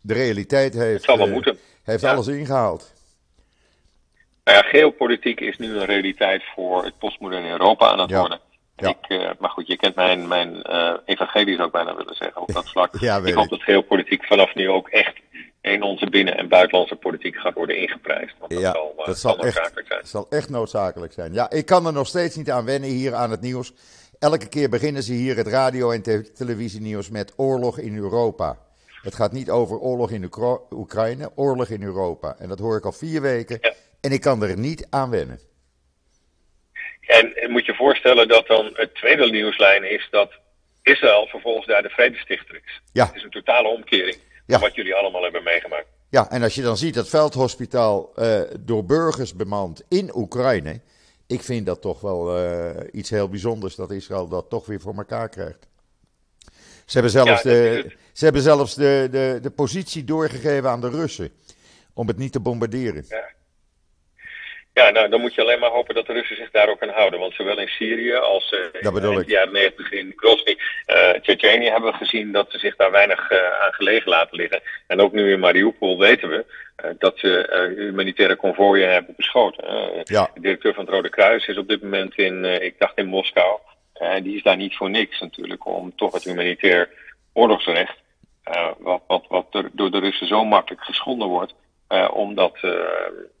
De 0.00 0.14
realiteit 0.14 0.74
heeft, 0.74 0.94
het 0.94 1.04
zal 1.04 1.18
wel 1.18 1.26
uh, 1.26 1.32
moeten. 1.32 1.58
heeft 1.84 2.02
Ja. 2.02 2.12
alles 2.12 2.26
ingehaald. 2.26 2.96
Nou 4.48 4.60
ja, 4.64 4.68
geopolitiek 4.68 5.40
is 5.40 5.58
nu 5.58 5.76
een 5.78 5.84
realiteit 5.84 6.42
voor 6.54 6.84
het 6.84 6.98
postmoderne 6.98 7.48
Europa 7.50 7.86
aan 7.90 7.98
het 7.98 8.10
Ja. 8.10 8.20
worden. 8.20 8.40
Ja. 8.76 8.88
Ik, 8.88 9.08
uh, 9.08 9.30
maar 9.38 9.50
goed, 9.50 9.66
je 9.66 9.76
kent 9.76 9.94
mijn, 9.94 10.28
mijn 10.28 10.62
uh, 10.70 10.92
evangelie 11.04 11.54
zou 11.54 11.66
ik 11.66 11.72
bijna 11.72 11.96
willen 11.96 12.14
zeggen 12.14 12.42
op 12.42 12.52
dat 12.52 12.68
vlak. 12.74 12.98
Ja, 13.00 13.16
ik 13.24 13.34
hoop 13.34 13.48
dat 13.48 13.62
geopolitiek 13.62 14.24
vanaf 14.24 14.54
nu 14.54 14.68
ook 14.70 14.88
echt 14.88 15.16
in 15.62 15.82
onze 15.82 16.06
binnen- 16.10 16.36
en 16.36 16.48
buitenlandse 16.48 16.96
politiek 16.96 17.36
gaat 17.36 17.54
worden 17.54 17.76
ingeprijsd. 17.78 18.34
Want 18.38 18.52
dat 18.52 18.60
Ja, 18.60 18.72
zal, 18.72 18.94
uh, 18.98 19.06
dat 19.06 19.18
zal 19.18 19.34
zal 19.34 19.44
echt, 19.44 19.54
noodzakelijk 19.54 19.88
zijn. 19.88 20.06
zal 20.06 20.26
echt 20.30 20.50
noodzakelijk 20.50 21.12
zijn. 21.12 21.32
Ja, 21.32 21.50
ik 21.50 21.66
kan 21.66 21.86
er 21.86 21.92
nog 21.92 22.06
steeds 22.06 22.36
niet 22.36 22.50
aan 22.50 22.64
wennen 22.64 22.90
hier 22.90 23.14
aan 23.14 23.30
het 23.30 23.40
nieuws. 23.40 23.72
Elke 24.18 24.48
keer 24.48 24.68
beginnen 24.68 25.02
ze 25.02 25.12
hier 25.12 25.36
het 25.36 25.46
radio- 25.46 25.90
en 25.90 26.02
te- 26.02 26.32
televisienieuws 26.32 27.10
met 27.10 27.32
oorlog 27.36 27.78
in 27.78 27.96
Europa. 27.96 28.56
Het 29.02 29.14
gaat 29.14 29.32
niet 29.32 29.50
over 29.50 29.78
oorlog 29.78 30.10
in 30.10 30.24
Oekra- 30.24 30.60
Oekraïne, 30.70 31.30
oorlog 31.34 31.68
in 31.68 31.82
Europa. 31.82 32.34
En 32.38 32.48
dat 32.48 32.58
hoor 32.58 32.76
ik 32.76 32.84
al 32.84 32.92
vier 32.92 33.20
weken. 33.20 33.58
Ja. 33.60 33.72
En 34.00 34.12
ik 34.12 34.20
kan 34.20 34.42
er 34.42 34.58
niet 34.58 34.86
aan 34.90 35.10
wennen. 35.10 35.40
En 37.00 37.50
moet 37.50 37.66
je 37.66 37.74
voorstellen 37.74 38.28
dat 38.28 38.46
dan 38.46 38.70
het 38.74 38.94
tweede 38.94 39.30
nieuwslijn 39.30 39.90
is 39.90 40.08
dat 40.10 40.32
Israël 40.82 41.26
vervolgens 41.26 41.66
daar 41.66 41.82
de 41.82 41.88
vredestichter 41.88 42.54
is. 42.64 42.82
Ja. 42.92 43.06
Het 43.06 43.14
is 43.16 43.22
een 43.22 43.30
totale 43.30 43.68
omkering 43.68 44.16
Ja. 44.46 44.58
van 44.58 44.60
wat 44.60 44.74
jullie 44.74 44.94
allemaal 44.94 45.22
hebben 45.22 45.42
meegemaakt. 45.42 45.86
Ja, 46.10 46.30
en 46.30 46.42
als 46.42 46.54
je 46.54 46.62
dan 46.62 46.76
ziet 46.76 46.94
dat 46.94 47.08
veldhospitaal 47.08 48.14
eh, 48.14 48.40
door 48.60 48.84
burgers 48.84 49.34
bemand 49.34 49.84
in 49.88 50.10
Oekraïne. 50.16 50.80
Ik 51.26 51.42
vind 51.42 51.66
dat 51.66 51.80
toch 51.82 52.00
wel 52.00 52.36
eh, 52.36 52.70
iets 52.92 53.10
heel 53.10 53.28
bijzonders 53.28 53.74
dat 53.74 53.90
Israël 53.90 54.28
dat 54.28 54.50
toch 54.50 54.66
weer 54.66 54.80
voor 54.80 54.94
elkaar 54.96 55.28
krijgt. 55.28 55.68
Ze 56.86 56.92
hebben 56.92 57.10
zelfs, 57.10 57.42
Ja, 57.42 57.50
de, 57.50 57.92
ze 58.12 58.24
hebben 58.24 58.42
zelfs 58.42 58.74
de, 58.74 59.08
de, 59.10 59.38
de 59.42 59.50
positie 59.50 60.04
doorgegeven 60.04 60.70
aan 60.70 60.80
de 60.80 60.90
Russen. 60.90 61.30
Om 61.94 62.06
het 62.08 62.18
niet 62.18 62.32
te 62.32 62.40
bombarderen. 62.40 63.04
Ja, 63.08 63.28
nou, 64.86 65.08
dan 65.08 65.20
moet 65.20 65.34
je 65.34 65.40
alleen 65.40 65.58
maar 65.58 65.70
hopen 65.70 65.94
dat 65.94 66.06
de 66.06 66.12
Russen 66.12 66.36
zich 66.36 66.50
daar 66.50 66.68
ook 66.68 66.82
aan 66.82 66.88
houden. 66.88 67.20
Want 67.20 67.34
zowel 67.34 67.58
in 67.58 67.68
Syrië 67.68 68.14
als 68.14 68.52
eh, 68.52 68.82
in 68.82 68.92
de 68.92 69.24
jaren 69.26 69.52
90 69.52 69.92
in 69.92 70.12
Grozny, 70.16 70.58
eh 70.86 71.10
Tsjetsjenië 71.10 71.70
hebben 71.70 71.90
we 71.90 71.96
gezien 71.96 72.32
dat 72.32 72.50
ze 72.50 72.58
zich 72.58 72.76
daar 72.76 72.90
weinig 72.90 73.30
eh, 73.30 73.38
aan 73.60 73.72
gelegen 73.72 74.10
laten 74.10 74.36
liggen. 74.36 74.60
En 74.86 75.00
ook 75.00 75.12
nu 75.12 75.32
in 75.32 75.40
Mariupol 75.40 75.98
weten 75.98 76.28
we 76.28 76.44
dat 76.98 77.18
ze 77.18 77.72
humanitaire 77.76 78.36
konvooien 78.36 78.92
hebben 78.92 79.14
beschoten. 79.16 79.64
Ja. 80.04 80.30
De 80.34 80.40
directeur 80.40 80.74
van 80.74 80.84
het 80.84 80.94
Rode 80.94 81.08
Kruis 81.08 81.46
is 81.46 81.58
op 81.58 81.68
dit 81.68 81.82
moment 81.82 82.14
in, 82.16 82.44
ik 82.44 82.74
dacht 82.78 82.98
in 82.98 83.06
Moskou. 83.06 83.58
En 83.94 84.22
die 84.22 84.36
is 84.36 84.42
daar 84.42 84.56
niet 84.56 84.76
voor 84.76 84.90
niks 84.90 85.20
natuurlijk, 85.20 85.66
om 85.66 85.92
toch 85.96 86.12
het 86.12 86.24
humanitair 86.24 86.88
oorlogsrecht, 87.32 87.96
wat, 88.78 89.02
wat, 89.06 89.24
wat 89.28 89.46
er 89.50 89.70
door 89.72 89.90
de 89.90 89.98
Russen 89.98 90.26
zo 90.26 90.44
makkelijk 90.44 90.84
geschonden 90.84 91.28
wordt, 91.28 91.54
eh, 91.88 92.10
om, 92.12 92.34
dat, 92.34 92.58
eh, 92.60 92.72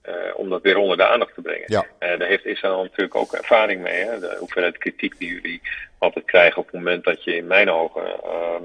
eh, 0.02 0.14
om 0.34 0.48
dat 0.48 0.62
weer 0.62 0.76
onder 0.76 0.96
de 0.96 1.06
aandacht 1.06 1.34
te 1.34 1.40
brengen. 1.40 1.64
Ja. 1.66 1.86
Daar 1.98 2.28
heeft 2.28 2.44
Israël 2.44 2.82
natuurlijk 2.82 3.14
ook 3.14 3.32
ervaring 3.32 3.80
mee. 3.82 4.04
Hè? 4.04 4.20
De 4.20 4.36
hoeveelheid 4.38 4.78
kritiek 4.78 5.18
die 5.18 5.34
jullie 5.34 5.60
altijd 5.98 6.24
krijgen 6.24 6.58
op 6.58 6.64
het 6.64 6.74
moment 6.74 7.04
dat 7.04 7.24
je 7.24 7.36
in 7.36 7.46
mijn 7.46 7.70
ogen 7.70 8.22
ehm, 8.22 8.62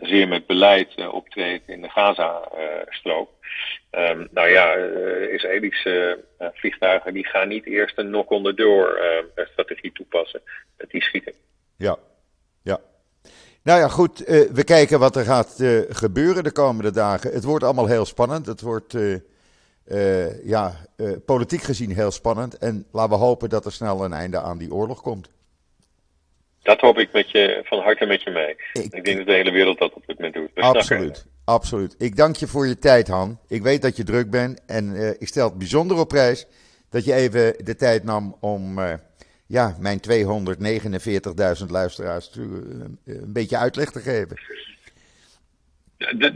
zeer 0.00 0.28
met 0.28 0.46
beleid 0.46 1.08
optreedt 1.10 1.68
in 1.68 1.82
de 1.82 1.88
Gaza-strook. 1.88 3.30
Ehm, 3.90 4.26
nou 4.30 4.48
ja, 4.48 4.74
Israëlische 5.30 6.24
vliegtuigen 6.38 7.14
die 7.14 7.26
gaan 7.26 7.48
niet 7.48 7.66
eerst 7.66 7.98
een 7.98 8.06
knock 8.06 8.30
on 8.30 8.44
the 8.44 8.54
door 8.54 8.94
eh, 8.96 9.44
strategie 9.46 9.92
toepassen. 9.92 10.42
Die 10.88 11.02
schieten. 11.02 11.32
Ja, 11.76 11.96
ja. 12.62 12.80
Nou 13.66 13.78
ja, 13.80 13.88
goed. 13.88 14.24
eh, 14.24 14.40
we 14.52 14.64
kijken 14.64 14.98
wat 14.98 15.16
er 15.16 15.24
gaat 15.24 15.60
eh, 15.60 15.78
gebeuren 15.88 16.44
de 16.44 16.50
komende 16.52 16.90
dagen. 16.90 17.32
Het 17.32 17.44
wordt 17.44 17.64
allemaal 17.64 17.86
heel 17.86 18.04
spannend. 18.04 18.46
Het 18.46 18.60
wordt, 18.60 18.94
eh, 19.84 20.44
ja, 20.46 20.76
politiek 21.24 21.62
gezien 21.62 21.90
heel 21.94 22.10
spannend. 22.10 22.58
En 22.58 22.86
laten 22.92 23.18
we 23.18 23.24
hopen 23.24 23.48
dat 23.48 23.64
er 23.64 23.72
snel 23.72 24.04
een 24.04 24.12
einde 24.12 24.40
aan 24.40 24.58
die 24.58 24.72
oorlog 24.72 25.02
komt. 25.02 25.28
Dat 26.62 26.80
hoop 26.80 26.98
ik 26.98 27.12
met 27.12 27.30
je, 27.30 27.60
van 27.64 27.78
harte 27.80 28.06
met 28.06 28.22
je 28.22 28.30
mee. 28.30 28.56
Ik- 28.72 28.94
Ik, 28.94 29.04
denk 29.04 29.16
dat 29.16 29.26
de 29.26 29.32
hele 29.32 29.50
wereld 29.50 29.78
dat 29.78 29.92
op 29.94 30.06
dit 30.06 30.16
moment 30.16 30.34
doet. 30.34 30.44
We 30.54 30.60
snakken. 30.60 30.80
Absoluut, 30.80 31.26
absoluut. 31.44 31.94
Ik 31.98 32.16
dank 32.16 32.36
je 32.36 32.46
voor 32.46 32.66
je 32.66 32.78
tijd, 32.78 33.08
Han. 33.08 33.38
Ik 33.48 33.62
weet 33.62 33.82
dat 33.82 33.96
je 33.96 34.04
druk 34.04 34.30
bent 34.30 34.60
en 34.66 35.16
ik 35.20 35.28
stel 35.28 35.48
het 35.48 35.58
bijzonder 35.58 35.98
op 35.98 36.08
prijs 36.08 36.46
dat 36.90 37.04
je 37.04 37.12
even 37.14 37.64
de 37.64 37.76
tijd 37.76 38.04
nam 38.04 38.36
om 38.40 38.78
ja, 39.46 39.76
mijn 39.78 40.00
249.000 40.00 41.66
luisteraars 41.68 42.28
te, 42.30 42.40
eh, 43.04 43.14
een 43.14 43.32
beetje 43.32 43.56
uitleg 43.56 43.90
te 43.90 44.00
geven. 44.00 44.36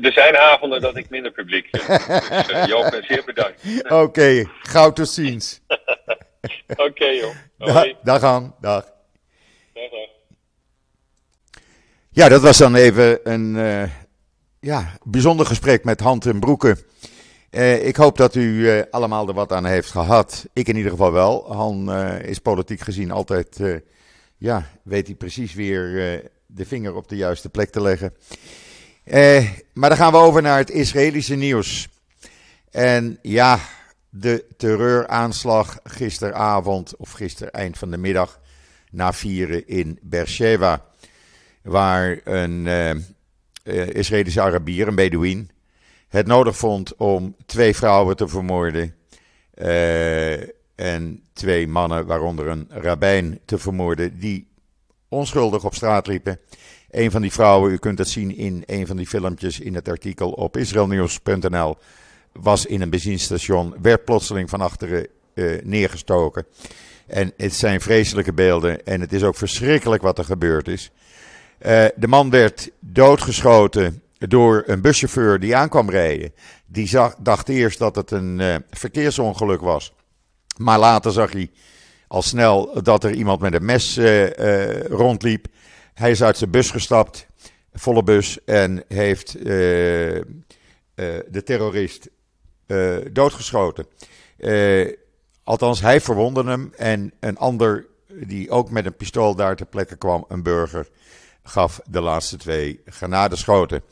Er 0.02 0.12
zijn 0.12 0.36
avonden 0.36 0.80
dat 0.80 0.96
ik 0.96 1.10
minder 1.10 1.30
publiek 1.32 1.68
heb. 1.70 1.86
Dus 2.28 2.50
uh, 2.50 2.66
Joop, 2.66 3.00
zeer 3.02 3.22
bedankt. 3.24 3.62
Oké, 4.04 4.44
gauw 4.62 4.92
tot 4.92 5.08
ziens. 5.08 5.60
Oké 6.86 7.04
joh. 7.06 7.34
Da- 7.58 7.72
Hoi. 7.72 7.96
dag 8.02 8.20
Han, 8.20 8.54
dag. 8.60 8.84
Dag, 9.74 9.90
dag. 9.90 10.08
Ja, 12.10 12.28
dat 12.28 12.42
was 12.42 12.58
dan 12.58 12.74
even 12.74 13.30
een 13.32 13.56
eh, 13.56 13.90
ja, 14.60 14.92
bijzonder 15.04 15.46
gesprek 15.46 15.84
met 15.84 16.00
Han 16.00 16.18
ten 16.18 16.40
Broeke. 16.40 16.76
Eh, 17.50 17.86
ik 17.86 17.96
hoop 17.96 18.16
dat 18.16 18.34
u 18.34 18.70
eh, 18.70 18.82
allemaal 18.90 19.28
er 19.28 19.34
wat 19.34 19.52
aan 19.52 19.64
heeft 19.64 19.90
gehad. 19.90 20.46
Ik 20.52 20.68
in 20.68 20.76
ieder 20.76 20.90
geval 20.90 21.12
wel. 21.12 21.52
Han 21.54 21.92
eh, 21.92 22.22
is 22.22 22.38
politiek 22.38 22.80
gezien 22.80 23.10
altijd, 23.10 23.60
ja, 24.36 24.70
weet 24.82 25.06
hij 25.06 25.16
precies 25.16 25.54
weer 25.54 26.22
de 26.46 26.64
vinger 26.64 26.94
op 26.94 27.08
de 27.08 27.16
juiste 27.16 27.48
plek 27.48 27.70
te 27.70 27.82
leggen. 27.82 28.14
Maar 29.72 29.88
dan 29.88 29.98
gaan 29.98 30.12
we 30.12 30.18
over 30.18 30.42
naar 30.42 30.58
het 30.58 30.70
Israëlische 30.70 31.34
nieuws. 31.34 31.88
En 32.70 33.18
ja, 33.22 33.58
de 34.08 34.44
terreuraanslag 34.56 35.78
gisteravond, 35.84 36.96
of 36.96 37.10
gisteren 37.10 37.52
eind 37.52 37.78
van 37.78 37.90
de 37.90 37.96
middag, 37.96 38.40
na 38.90 39.12
vieren 39.12 39.68
in 39.68 39.98
Beersheba 40.02 40.84
waar 41.62 42.20
een 42.24 42.68
Israëlische 43.92 44.40
Arabier, 44.40 44.88
een 44.88 44.94
Bedouin, 44.94 45.50
het 46.10 46.26
nodig 46.26 46.56
vond 46.56 46.96
om 46.96 47.34
twee 47.46 47.76
vrouwen 47.76 48.16
te 48.16 48.28
vermoorden 48.28 48.94
eh, 49.54 50.40
en 50.74 51.22
twee 51.32 51.68
mannen, 51.68 52.06
waaronder 52.06 52.46
een 52.46 52.66
rabbijn, 52.68 53.40
te 53.44 53.58
vermoorden, 53.58 54.18
die 54.18 54.48
onschuldig 55.08 55.64
op 55.64 55.74
straat 55.74 56.06
liepen. 56.06 56.38
Een 56.90 57.10
van 57.10 57.22
die 57.22 57.32
vrouwen, 57.32 57.72
u 57.72 57.76
kunt 57.76 57.98
het 57.98 58.08
zien 58.08 58.36
in 58.36 58.62
een 58.66 58.86
van 58.86 58.96
die 58.96 59.06
filmpjes 59.06 59.60
in 59.60 59.74
het 59.74 59.88
artikel 59.88 60.30
op 60.30 60.56
israelnieuws.nl, 60.56 61.76
was 62.32 62.66
in 62.66 62.80
een 62.80 62.90
benzinestation, 62.90 63.74
werd 63.82 64.04
plotseling 64.04 64.50
van 64.50 64.60
achteren 64.60 65.06
eh, 65.34 65.62
neergestoken. 65.62 66.46
En 67.06 67.32
het 67.36 67.54
zijn 67.54 67.80
vreselijke 67.80 68.32
beelden 68.32 68.86
en 68.86 69.00
het 69.00 69.12
is 69.12 69.22
ook 69.22 69.36
verschrikkelijk 69.36 70.02
wat 70.02 70.18
er 70.18 70.24
gebeurd 70.24 70.68
is. 70.68 70.90
Eh, 71.58 71.84
de 71.96 72.08
man 72.08 72.30
werd 72.30 72.70
doodgeschoten 72.80 74.02
door 74.28 74.62
een 74.66 74.80
buschauffeur 74.80 75.40
die 75.40 75.56
aankwam 75.56 75.90
rijden. 75.90 76.32
Die 76.66 76.88
zag, 76.88 77.14
dacht 77.18 77.48
eerst 77.48 77.78
dat 77.78 77.96
het 77.96 78.10
een 78.10 78.40
eh, 78.40 78.54
verkeersongeluk 78.70 79.60
was. 79.60 79.94
Maar 80.56 80.78
later 80.78 81.12
zag 81.12 81.32
hij 81.32 81.50
al 82.08 82.22
snel 82.22 82.82
dat 82.82 83.04
er 83.04 83.12
iemand 83.12 83.40
met 83.40 83.54
een 83.54 83.64
mes 83.64 83.96
eh, 83.96 84.38
eh, 84.38 84.84
rondliep. 84.84 85.46
Hij 85.94 86.10
is 86.10 86.22
uit 86.22 86.36
zijn 86.36 86.50
bus 86.50 86.70
gestapt, 86.70 87.26
volle 87.72 88.02
bus, 88.02 88.44
en 88.44 88.84
heeft 88.88 89.32
de 89.32 90.24
terrorist 91.44 92.08
doodgeschoten. 93.12 93.86
Althans, 95.44 95.80
hij 95.80 96.00
verwondde 96.00 96.44
hem 96.44 96.72
en 96.76 97.12
een 97.20 97.38
ander 97.38 97.86
die 98.14 98.50
ook 98.50 98.70
met 98.70 98.86
een 98.86 98.96
pistool 98.96 99.34
daar 99.34 99.56
ter 99.56 99.66
plekke 99.66 99.96
kwam, 99.96 100.24
een 100.28 100.42
burger, 100.42 100.88
gaf 101.42 101.80
de 101.86 102.00
laatste 102.00 102.36
twee 102.36 102.80
granadeschoten. 102.86 103.82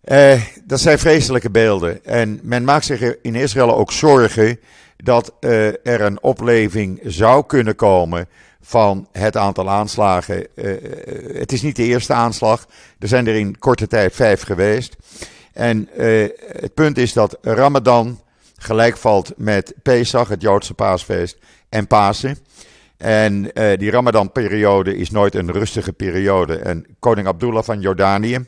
Eh, 0.00 0.42
dat 0.64 0.80
zijn 0.80 0.98
vreselijke 0.98 1.50
beelden. 1.50 2.04
En 2.04 2.40
men 2.42 2.64
maakt 2.64 2.84
zich 2.84 3.16
in 3.22 3.34
Israël 3.34 3.76
ook 3.76 3.92
zorgen 3.92 4.60
dat 4.96 5.32
eh, 5.40 5.66
er 5.66 6.00
een 6.00 6.22
opleving 6.22 7.00
zou 7.04 7.46
kunnen 7.46 7.76
komen 7.76 8.28
van 8.60 9.08
het 9.12 9.36
aantal 9.36 9.70
aanslagen. 9.70 10.46
het 11.34 11.52
is 11.52 11.62
niet 11.62 11.76
de 11.76 11.84
eerste 11.84 12.12
aanslag. 12.12 12.66
Er 12.98 13.08
zijn 13.08 13.26
er 13.26 13.34
in 13.34 13.58
korte 13.58 13.86
tijd 13.86 14.14
vijf 14.14 14.42
geweest. 14.42 14.96
En 15.52 15.88
het 16.60 16.74
punt 16.74 16.98
is 16.98 17.12
dat 17.12 17.38
Ramadan 17.40 18.20
gelijk 18.62 18.96
valt 18.96 19.32
met 19.36 19.74
Pesach, 19.82 20.28
het 20.28 20.42
Joodse 20.42 20.74
paasfeest, 20.74 21.38
en 21.68 21.86
Pasen. 21.86 22.38
En 23.00 23.50
uh, 23.54 23.76
die 23.76 23.90
Ramadan-periode 23.90 24.96
is 24.96 25.10
nooit 25.10 25.34
een 25.34 25.52
rustige 25.52 25.92
periode. 25.92 26.56
En 26.56 26.86
koning 26.98 27.26
Abdullah 27.26 27.62
van 27.62 27.80
Jordanië, 27.80 28.46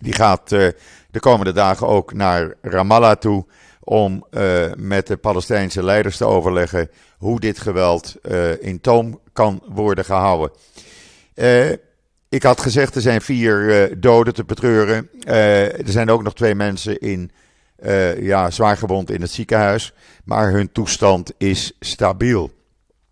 die 0.00 0.12
gaat 0.12 0.52
uh, 0.52 0.68
de 1.10 1.20
komende 1.20 1.52
dagen 1.52 1.86
ook 1.86 2.12
naar 2.12 2.54
Ramallah 2.62 3.16
toe 3.16 3.46
om 3.80 4.24
uh, 4.30 4.64
met 4.76 5.06
de 5.06 5.16
Palestijnse 5.16 5.82
leiders 5.82 6.16
te 6.16 6.24
overleggen 6.24 6.90
hoe 7.18 7.40
dit 7.40 7.58
geweld 7.58 8.16
in 8.60 8.80
toom 8.80 9.20
kan 9.32 9.62
worden 9.68 10.04
gehouden. 10.04 10.50
ik 12.28 12.42
had 12.42 12.60
gezegd, 12.60 12.94
er 12.94 13.00
zijn 13.00 13.20
vier 13.20 13.90
doden 14.00 14.34
te 14.34 14.44
betreuren. 14.44 15.10
er 15.24 15.82
zijn 15.84 16.10
ook 16.10 16.22
nog 16.22 16.34
twee 16.34 16.54
mensen 16.54 16.98
in 16.98 17.30
ja, 18.20 18.50
zwaar 18.50 18.76
gewond 18.76 19.10
in 19.10 19.20
het 19.20 19.30
ziekenhuis. 19.30 19.92
Maar 20.24 20.50
hun 20.50 20.72
toestand 20.72 21.32
is 21.38 21.72
stabiel. 21.80 22.56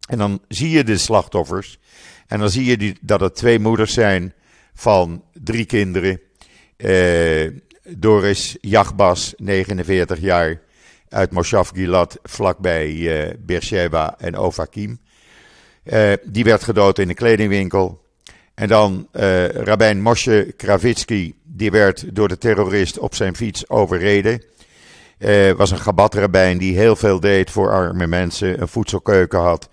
En 0.07 0.19
dan 0.19 0.41
zie 0.49 0.71
je 0.71 0.85
de 0.85 0.99
slachtoffers. 0.99 1.79
En 2.27 2.39
dan 2.39 2.51
zie 2.51 2.65
je 2.65 2.77
die, 2.77 2.99
dat 3.01 3.21
het 3.21 3.35
twee 3.35 3.59
moeders 3.59 3.93
zijn 3.93 4.33
van 4.75 5.25
drie 5.33 5.65
kinderen. 5.65 6.21
Uh, 6.77 7.51
Doris 7.89 8.57
Jachbas, 8.61 9.35
49 9.37 10.21
jaar, 10.21 10.61
uit 11.09 11.31
Moshav 11.31 11.71
Gilad, 11.75 12.19
vlakbij 12.23 12.91
uh, 12.91 13.33
Beersheba 13.39 14.15
en 14.19 14.39
Ofakim. 14.39 14.99
Uh, 15.85 16.13
die 16.25 16.45
werd 16.45 16.65
gedood 16.65 16.99
in 16.99 17.09
een 17.09 17.15
kledingwinkel. 17.15 18.05
En 18.55 18.69
dan 18.69 19.09
uh, 19.13 19.49
Rabijn 19.49 20.03
Moshe 20.03 20.53
Kravitsky, 20.57 21.35
die 21.43 21.71
werd 21.71 22.15
door 22.15 22.29
de 22.29 22.39
terrorist 22.39 22.99
op 22.99 23.15
zijn 23.15 23.37
fiets 23.37 23.69
overreden. 23.69 24.43
Uh, 25.19 25.53
was 25.53 25.71
een 25.71 25.79
gabatrabijn 25.79 26.59
die 26.59 26.77
heel 26.77 26.97
veel 26.97 27.21
deed 27.21 27.51
voor 27.51 27.71
arme 27.71 28.07
mensen, 28.07 28.61
een 28.61 28.69
voedselkeuken 28.69 29.41
had. 29.41 29.69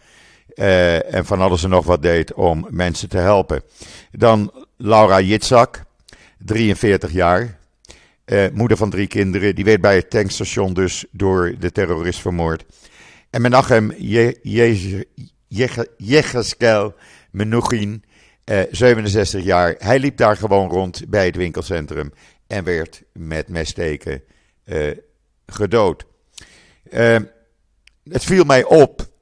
Uh, 0.55 1.13
en 1.13 1.25
van 1.25 1.41
alles 1.41 1.63
en 1.63 1.69
nog 1.69 1.86
wat 1.86 2.01
deed 2.01 2.33
om 2.33 2.67
mensen 2.69 3.10
te 3.10 3.17
helpen. 3.17 3.62
Dan 4.12 4.65
Laura 4.77 5.22
Jitzak, 5.22 5.83
43 6.38 7.12
jaar. 7.12 7.57
Uh, 8.25 8.45
moeder 8.53 8.77
van 8.77 8.89
drie 8.89 9.07
kinderen. 9.07 9.55
Die 9.55 9.65
werd 9.65 9.81
bij 9.81 9.95
het 9.95 10.10
tankstation 10.10 10.74
dus 10.74 11.05
door 11.12 11.55
de 11.60 11.72
terrorist 11.72 12.19
vermoord. 12.19 12.65
En 13.29 13.41
Menachem 13.41 13.91
Jecheskel 15.98 16.95
Menuchin, 17.31 18.03
67 18.72 19.43
jaar. 19.43 19.75
Hij 19.77 20.00
liep 20.00 20.17
daar 20.17 20.38
gewoon 20.38 20.69
rond 20.69 21.10
bij 21.10 21.25
het 21.25 21.36
winkelcentrum 21.36 22.13
en 22.48 22.63
werd 22.63 23.03
met 23.13 23.48
messteken 23.48 24.24
gedood. 25.45 26.05
Het 28.03 28.24
viel 28.24 28.43
mij 28.43 28.63
op 28.63 29.12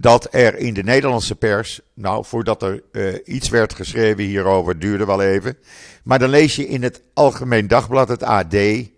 dat 0.00 0.28
er 0.30 0.56
in 0.56 0.74
de 0.74 0.82
Nederlandse 0.82 1.34
pers, 1.34 1.80
nou 1.94 2.24
voordat 2.24 2.62
er 2.62 2.82
uh, 2.92 3.14
iets 3.24 3.48
werd 3.48 3.74
geschreven 3.74 4.24
hierover, 4.24 4.78
duurde 4.78 5.04
wel 5.04 5.22
even, 5.22 5.58
maar 6.04 6.18
dan 6.18 6.28
lees 6.28 6.56
je 6.56 6.68
in 6.68 6.82
het 6.82 7.02
Algemeen 7.14 7.68
Dagblad, 7.68 8.08
het 8.08 8.22
AD, 8.22 8.54
eh, 8.54 8.88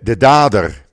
de 0.00 0.16
dader 0.18 0.86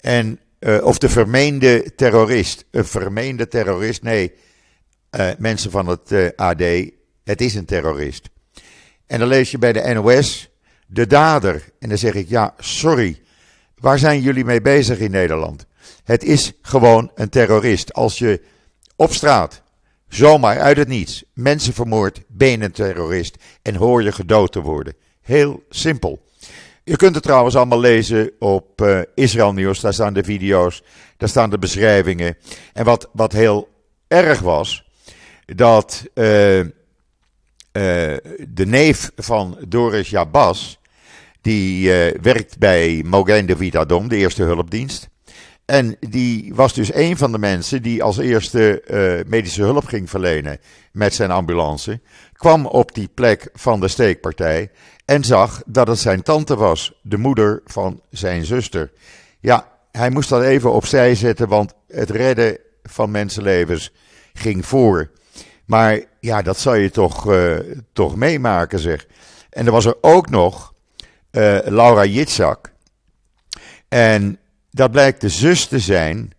en, 0.00 0.40
of 0.82 0.98
de 0.98 1.08
vermeende 1.08 1.94
terrorist. 1.94 2.64
Een 2.70 2.84
vermeende 2.84 3.48
terrorist, 3.48 4.02
nee, 4.02 4.32
mensen 5.38 5.70
van 5.70 5.86
het 5.86 6.36
AD, 6.36 6.62
het 7.24 7.40
is 7.40 7.54
een 7.54 7.64
terrorist. 7.64 8.28
En 9.06 9.18
dan 9.18 9.28
lees 9.28 9.50
je 9.50 9.58
bij 9.58 9.72
de 9.72 9.94
NOS 9.94 10.50
de 10.86 11.06
dader. 11.06 11.64
En 11.78 11.88
dan 11.88 11.98
zeg 11.98 12.14
ik, 12.14 12.28
ja, 12.28 12.54
sorry, 12.58 13.24
Waar 13.84 13.98
zijn 13.98 14.20
jullie 14.20 14.44
mee 14.44 14.60
bezig 14.60 14.98
in 14.98 15.10
Nederland? 15.10 15.66
Het 16.04 16.24
is 16.24 16.52
gewoon 16.62 17.10
een 17.14 17.28
terrorist. 17.28 17.92
Als 17.92 18.18
je 18.18 18.42
op 18.96 19.12
straat, 19.12 19.62
zomaar 20.08 20.60
uit 20.60 20.76
het 20.76 20.88
niets, 20.88 21.24
mensen 21.32 21.72
vermoordt, 21.72 22.20
ben 22.26 22.50
je 22.50 22.60
een 22.60 22.72
terrorist 22.72 23.36
en 23.62 23.74
hoor 23.74 24.02
je 24.02 24.12
gedood 24.12 24.52
te 24.52 24.60
worden. 24.60 24.94
Heel 25.20 25.62
simpel. 25.68 26.22
Je 26.84 26.96
kunt 26.96 27.14
het 27.14 27.24
trouwens 27.24 27.56
allemaal 27.56 27.80
lezen 27.80 28.30
op 28.38 28.80
uh, 28.82 29.00
Israël 29.14 29.52
Nieuws. 29.52 29.80
Daar 29.80 29.92
staan 29.92 30.14
de 30.14 30.24
video's, 30.24 30.82
daar 31.16 31.28
staan 31.28 31.50
de 31.50 31.58
beschrijvingen. 31.58 32.36
En 32.72 32.84
wat, 32.84 33.08
wat 33.12 33.32
heel 33.32 33.68
erg 34.08 34.40
was, 34.40 34.84
dat 35.46 36.04
uh, 36.14 36.58
uh, 36.58 36.66
de 38.48 38.66
neef 38.66 39.10
van 39.16 39.58
Doris 39.68 40.10
Jabas, 40.10 40.78
die 41.40 41.90
werkt 42.20 42.58
bij 42.58 43.02
Mogen 43.06 43.46
de 43.46 43.56
Vitadom, 43.56 44.08
de 44.08 44.16
eerste 44.16 44.42
hulpdienst. 44.42 45.08
En 45.64 45.96
die 46.00 46.54
was 46.54 46.72
dus 46.74 46.94
een 46.94 47.16
van 47.16 47.32
de 47.32 47.38
mensen 47.38 47.82
die 47.82 48.02
als 48.02 48.18
eerste 48.18 48.82
uh, 48.86 49.30
medische 49.30 49.62
hulp 49.62 49.86
ging 49.86 50.10
verlenen 50.10 50.58
met 50.92 51.14
zijn 51.14 51.30
ambulance. 51.30 52.00
Kwam 52.32 52.66
op 52.66 52.94
die 52.94 53.08
plek 53.14 53.48
van 53.52 53.80
de 53.80 53.88
steekpartij 53.88 54.70
en 55.04 55.24
zag 55.24 55.62
dat 55.66 55.86
het 55.86 55.98
zijn 55.98 56.22
tante 56.22 56.56
was, 56.56 56.92
de 57.02 57.16
moeder 57.16 57.60
van 57.64 58.00
zijn 58.10 58.44
zuster. 58.44 58.92
Ja, 59.40 59.68
hij 59.90 60.10
moest 60.10 60.28
dat 60.28 60.42
even 60.42 60.72
opzij 60.72 61.14
zetten, 61.14 61.48
want 61.48 61.74
het 61.88 62.10
redden 62.10 62.58
van 62.82 63.10
mensenlevens 63.10 63.92
ging 64.32 64.66
voor. 64.66 65.10
Maar 65.64 66.00
ja, 66.20 66.42
dat 66.42 66.58
zou 66.58 66.76
je 66.78 66.90
toch, 66.90 67.30
uh, 67.30 67.56
toch 67.92 68.16
meemaken, 68.16 68.78
zeg. 68.78 69.06
En 69.50 69.66
er 69.66 69.72
was 69.72 69.84
er 69.84 69.96
ook 70.00 70.30
nog 70.30 70.74
uh, 71.30 71.58
Laura 71.64 72.04
Jitzak. 72.04 72.72
En 73.88 74.38
dat 74.74 74.90
blijkt 74.90 75.20
de 75.20 75.28
zus 75.28 75.66
te 75.66 75.78
zijn 75.78 76.32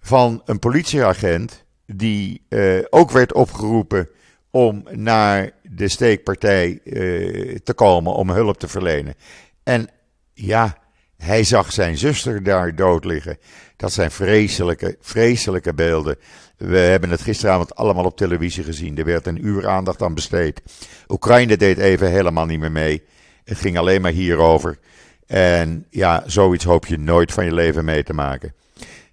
van 0.00 0.42
een 0.44 0.58
politieagent 0.58 1.64
die 1.86 2.42
uh, 2.48 2.84
ook 2.90 3.10
werd 3.10 3.32
opgeroepen 3.32 4.08
om 4.50 4.84
naar 4.90 5.50
de 5.62 5.88
steekpartij 5.88 6.80
uh, 6.84 7.58
te 7.64 7.74
komen 7.74 8.12
om 8.12 8.30
hulp 8.30 8.58
te 8.58 8.68
verlenen. 8.68 9.14
En 9.62 9.88
ja, 10.32 10.78
hij 11.16 11.44
zag 11.44 11.72
zijn 11.72 11.96
zuster 11.96 12.42
daar 12.42 12.74
dood 12.74 13.04
liggen. 13.04 13.38
Dat 13.76 13.92
zijn 13.92 14.10
vreselijke, 14.10 14.96
vreselijke 15.00 15.74
beelden. 15.74 16.16
We 16.56 16.78
hebben 16.78 17.10
het 17.10 17.20
gisteravond 17.20 17.74
allemaal 17.74 18.04
op 18.04 18.16
televisie 18.16 18.64
gezien. 18.64 18.98
Er 18.98 19.04
werd 19.04 19.26
een 19.26 19.46
uur 19.46 19.68
aandacht 19.68 20.02
aan 20.02 20.14
besteed. 20.14 20.62
Oekraïne 21.08 21.56
deed 21.56 21.78
even 21.78 22.10
helemaal 22.10 22.46
niet 22.46 22.60
meer 22.60 22.72
mee. 22.72 23.02
Het 23.44 23.58
ging 23.58 23.78
alleen 23.78 24.00
maar 24.00 24.12
hierover. 24.12 24.78
En 25.26 25.86
ja, 25.90 26.22
zoiets 26.26 26.64
hoop 26.64 26.86
je 26.86 26.98
nooit 26.98 27.32
van 27.32 27.44
je 27.44 27.54
leven 27.54 27.84
mee 27.84 28.02
te 28.02 28.12
maken. 28.12 28.54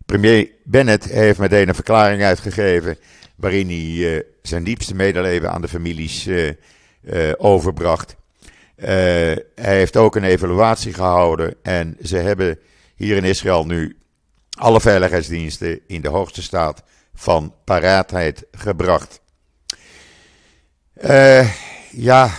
Premier 0.06 0.52
Bennett 0.64 1.04
heeft 1.04 1.40
meteen 1.40 1.68
een 1.68 1.76
verklaring 1.76 2.24
uitgegeven. 2.24 2.98
waarin 3.36 3.68
hij 3.68 4.16
uh, 4.16 4.20
zijn 4.42 4.64
diepste 4.64 4.96
medeleven 4.96 5.52
aan 5.52 5.62
de 5.62 5.68
families 5.68 6.28
uh, 6.28 6.52
uh, 7.02 7.32
overbracht. 7.38 8.16
hij 8.76 9.46
heeft 9.56 9.98
ook 9.98 10.16
een 10.16 10.24
evaluatie 10.24 10.94
gehouden. 10.94 11.56
En 11.62 11.98
ze 12.02 12.18
hebben 12.18 12.60
hier 12.96 13.18
in 13.18 13.24
Israël 13.24 13.66
nu 13.66 13.98
alle 14.58 14.82
veiligheidsdiensten 14.82 15.80
in 15.88 16.02
de 16.02 16.10
hoogste 16.10 16.42
staat 16.42 16.84
van 17.14 17.54
paraatheid 17.64 18.44
gebracht. 18.52 19.22
ja, 21.92 22.30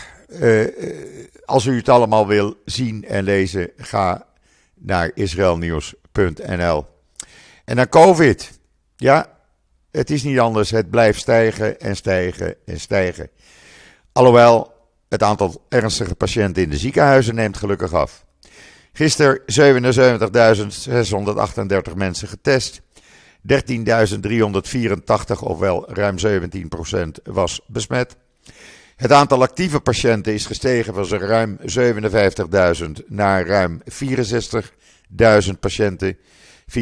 als 1.45 1.65
u 1.65 1.77
het 1.77 1.89
allemaal 1.89 2.27
wil 2.27 2.55
zien 2.65 3.05
en 3.05 3.25
lezen, 3.25 3.71
ga 3.77 4.27
naar 4.75 5.11
israelnieuws.nl. 5.15 6.87
En 7.65 7.77
dan 7.77 7.89
COVID. 7.89 8.59
Ja, 8.97 9.39
het 9.91 10.11
is 10.11 10.23
niet 10.23 10.39
anders. 10.39 10.71
Het 10.71 10.91
blijft 10.91 11.21
stijgen 11.21 11.81
en 11.81 11.97
stijgen 11.97 12.57
en 12.65 12.81
stijgen. 12.81 13.31
Alhoewel, 14.13 14.73
het 15.09 15.23
aantal 15.23 15.65
ernstige 15.69 16.15
patiënten 16.15 16.63
in 16.63 16.71
de 16.71 16.77
ziekenhuizen 16.77 17.35
neemt 17.35 17.57
gelukkig 17.57 17.93
af. 17.93 18.25
Gisteren 18.93 19.41
77.638 21.91 21.95
mensen 21.97 22.29
getest. 22.29 22.81
13.384, 23.53 23.57
ofwel 25.41 25.93
ruim 25.93 26.17
17% 26.27 27.23
was 27.23 27.61
besmet. 27.67 28.17
Het 28.97 29.13
aantal 29.13 29.43
actieve 29.43 29.81
patiënten 29.81 30.33
is 30.35 30.47
gestegen 30.47 30.95
van 30.95 31.19
ruim 31.19 31.59
57.000 31.61 32.85
naar 33.07 33.47
ruim 33.47 33.83
64.000 33.85 35.59
patiënten. 35.61 36.17
64.271. 36.67 36.77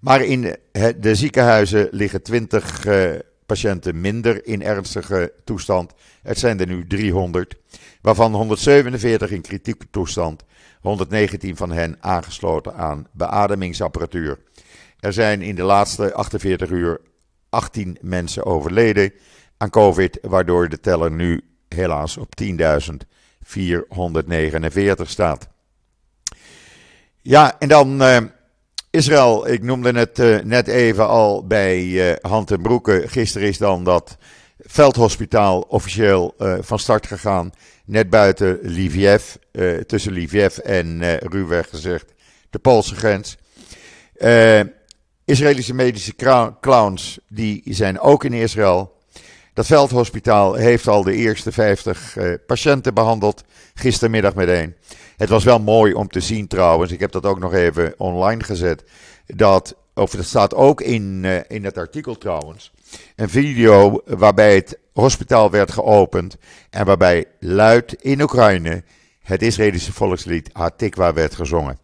Maar 0.00 0.24
in 0.24 0.56
de 1.00 1.14
ziekenhuizen 1.14 1.88
liggen 1.90 2.22
20 2.22 2.86
uh, 2.86 3.14
eh, 3.14 3.20
patiënten 3.46 4.00
minder 4.00 4.46
in 4.46 4.62
ernstige 4.62 5.32
toestand. 5.44 5.92
Het 6.22 6.38
zijn 6.38 6.60
er 6.60 6.66
nu 6.66 6.86
300, 6.86 7.56
waarvan 8.00 8.34
147 8.34 9.30
in 9.30 9.40
kritieke 9.40 9.86
toestand, 9.90 10.44
119 10.80 11.56
van 11.56 11.72
hen 11.72 11.96
aangesloten 12.00 12.74
aan 12.74 13.06
beademingsapparatuur. 13.12 14.38
Er 15.00 15.12
zijn 15.12 15.42
in 15.42 15.54
de 15.54 15.62
laatste 15.62 16.14
48 16.14 16.70
uur 16.70 17.00
18 17.50 17.98
mensen 18.00 18.44
overleden 18.44 19.12
aan 19.56 19.70
COVID, 19.70 20.18
waardoor 20.22 20.68
de 20.68 20.80
teller 20.80 21.10
nu 21.10 21.44
helaas 21.68 22.16
op 22.16 22.28
10.449 22.42 22.48
staat. 25.02 25.48
Ja, 27.22 27.58
en 27.58 27.68
dan 27.68 28.02
uh, 28.02 28.16
Israël. 28.90 29.48
Ik 29.48 29.62
noemde 29.62 29.98
het 29.98 30.18
uh, 30.18 30.40
net 30.40 30.66
even 30.66 31.08
al 31.08 31.46
bij 31.46 31.84
uh, 31.84 32.12
Hand 32.20 32.50
en 32.50 32.62
Broeken. 32.62 33.08
Gisteren 33.08 33.48
is 33.48 33.58
dan 33.58 33.84
dat 33.84 34.16
veldhospitaal 34.58 35.60
officieel 35.60 36.34
van 36.60 36.78
start 36.78 37.06
gegaan. 37.06 37.52
Net 37.84 38.10
buiten 38.10 38.58
Lviv, 38.62 39.34
tussen 39.86 40.12
Lviv 40.12 40.56
en 40.56 41.18
ruwweg 41.18 41.68
gezegd 41.68 42.12
de 42.50 42.58
Poolse 42.58 42.94
grens. 42.94 43.36
Israëlische 45.30 45.74
medische 45.74 46.14
clowns 46.60 47.18
die 47.28 47.62
zijn 47.64 48.00
ook 48.00 48.24
in 48.24 48.32
Israël. 48.32 48.96
Dat 49.54 49.66
veldhospitaal 49.66 50.54
heeft 50.54 50.88
al 50.88 51.02
de 51.02 51.14
eerste 51.14 51.52
50 51.52 52.16
uh, 52.16 52.34
patiënten 52.46 52.94
behandeld. 52.94 53.44
Gistermiddag 53.74 54.34
meteen. 54.34 54.74
Het 55.16 55.28
was 55.28 55.44
wel 55.44 55.58
mooi 55.58 55.92
om 55.92 56.08
te 56.08 56.20
zien 56.20 56.46
trouwens. 56.46 56.92
Ik 56.92 57.00
heb 57.00 57.12
dat 57.12 57.26
ook 57.26 57.38
nog 57.38 57.54
even 57.54 57.94
online 57.96 58.44
gezet. 58.44 58.84
Dat, 59.26 59.76
of 59.94 60.10
dat 60.10 60.24
staat 60.24 60.54
ook 60.54 60.80
in, 60.80 61.20
uh, 61.24 61.38
in 61.48 61.64
het 61.64 61.78
artikel 61.78 62.18
trouwens. 62.18 62.72
Een 63.16 63.30
video 63.30 64.02
waarbij 64.04 64.54
het 64.54 64.78
hospitaal 64.92 65.50
werd 65.50 65.72
geopend. 65.72 66.36
En 66.70 66.86
waarbij 66.86 67.24
luid 67.40 67.92
in 67.92 68.20
Oekraïne 68.20 68.82
het 69.22 69.42
Israëlische 69.42 69.92
volkslied 69.92 70.50
Hatikwa 70.52 71.12
werd 71.12 71.34
gezongen. 71.34 71.78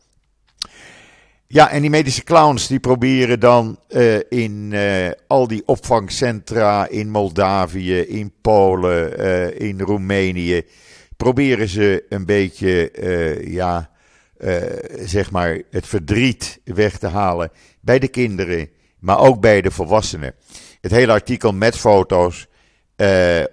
Ja, 1.48 1.70
en 1.70 1.80
die 1.80 1.90
medische 1.90 2.22
clowns 2.22 2.66
die 2.66 2.80
proberen 2.80 3.40
dan 3.40 3.78
uh, 3.88 4.18
in 4.28 4.70
uh, 4.72 5.10
al 5.26 5.46
die 5.48 5.62
opvangcentra 5.66 6.88
in 6.88 7.10
Moldavië, 7.10 7.98
in 8.00 8.32
Polen, 8.40 9.20
uh, 9.20 9.60
in 9.60 9.80
Roemenië, 9.80 10.62
proberen 11.16 11.68
ze 11.68 12.04
een 12.08 12.24
beetje, 12.24 12.90
ja, 13.46 13.90
zeg 15.04 15.30
maar, 15.30 15.62
het 15.70 15.86
verdriet 15.86 16.60
weg 16.64 16.98
te 16.98 17.06
halen 17.06 17.50
bij 17.80 17.98
de 17.98 18.08
kinderen, 18.08 18.68
maar 18.98 19.18
ook 19.18 19.40
bij 19.40 19.60
de 19.60 19.70
volwassenen. 19.70 20.34
Het 20.80 20.90
hele 20.90 21.12
artikel 21.12 21.52
met 21.52 21.76
foto's 21.76 22.46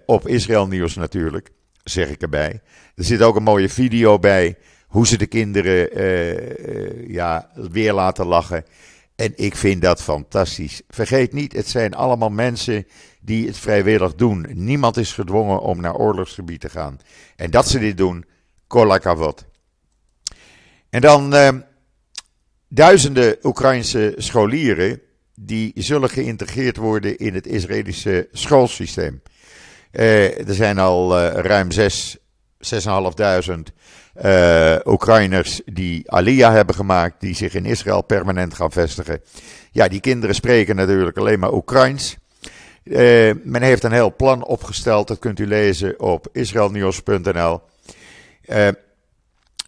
op 0.06 0.28
Israël 0.28 0.68
Nieuws 0.68 0.96
natuurlijk, 0.96 1.50
zeg 1.84 2.10
ik 2.10 2.22
erbij. 2.22 2.62
Er 2.96 3.04
zit 3.04 3.22
ook 3.22 3.36
een 3.36 3.44
mooie 3.44 3.70
video 3.70 4.20
bij 4.20 4.58
hoe 4.94 5.08
ze 5.08 5.18
de 5.18 5.26
kinderen 5.26 6.00
uh, 6.02 7.08
ja, 7.10 7.50
weer 7.54 7.94
laten 7.94 8.26
lachen. 8.26 8.66
En 9.16 9.34
ik 9.36 9.56
vind 9.56 9.82
dat 9.82 10.02
fantastisch. 10.02 10.82
Vergeet 10.90 11.34
niet, 11.34 11.54
het 11.54 11.68
zijn 11.68 11.94
allemaal 11.94 12.30
mensen 12.30 12.88
die 13.22 13.48
het 13.48 13.58
vrijwillig 13.58 14.16
doen. 14.16 14.46
Niemand 14.50 14.98
is 14.98 15.14
gedwongen 15.14 15.60
om 15.60 15.82
naar 15.82 15.96
oorlogsgebied 15.96 16.60
te 16.60 16.70
gaan. 16.70 17.00
En 17.36 17.52
dat 17.52 17.68
ze 17.68 17.80
dit 17.80 17.98
doen, 17.98 18.26
kolakavot. 18.68 19.46
En 20.90 21.02
dan 21.02 21.34
uh, 21.34 21.50
duizenden 22.68 23.38
Oekraïnse 23.44 24.14
scholieren 24.18 25.02
die 25.36 25.72
zullen 25.76 26.10
geïntegreerd 26.10 26.78
worden 26.78 27.18
in 27.18 27.34
het 27.34 27.48
Israëlische 27.48 28.28
schoolsysteem. 28.32 29.22
Er 29.92 30.54
zijn 30.54 30.80
al 30.80 31.20
uh, 31.20 31.34
ruim 31.34 31.72
6, 31.72 32.18
6.500 32.58 33.74
uh, 34.22 34.76
Oekraïners 34.86 35.62
die 35.66 36.12
Aliyah 36.12 36.54
hebben 36.54 36.76
gemaakt, 36.76 37.22
die 37.22 37.36
zich 37.36 37.54
in 37.54 37.66
Israël 37.66 38.02
permanent 38.02 38.54
gaan 38.54 38.72
vestigen. 38.72 39.22
Ja, 39.72 39.88
die 39.88 40.00
kinderen 40.00 40.36
spreken 40.36 40.76
natuurlijk 40.76 41.18
alleen 41.18 41.40
maar 41.40 41.54
Oekraïns. 41.54 42.18
Uh, 42.84 43.32
men 43.44 43.62
heeft 43.62 43.84
een 43.84 43.92
heel 43.92 44.16
plan 44.16 44.46
opgesteld, 44.46 45.08
dat 45.08 45.20
kunt 45.20 45.40
u 45.40 45.48
lezen 45.48 46.00
op 46.00 46.28
israelnieuws.nl. 46.32 47.62
Uh, 48.46 48.68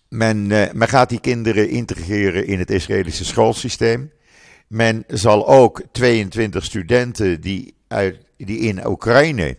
men, 0.10 0.48
men 0.48 0.88
gaat 0.88 1.10
die 1.10 1.20
kinderen 1.20 1.70
integreren 1.70 2.48
in 2.48 2.60
het 2.60 2.72
Israëlische 2.72 3.26
schoolsysteem. 3.26 4.12
Men 4.68 5.04
zal 5.08 5.48
ook 5.48 5.82
22 5.92 6.64
studenten 6.64 7.42
die, 7.42 7.76
uit, 7.88 8.18
die 8.38 8.60
in 8.60 8.88
Oekraïne 8.88 9.58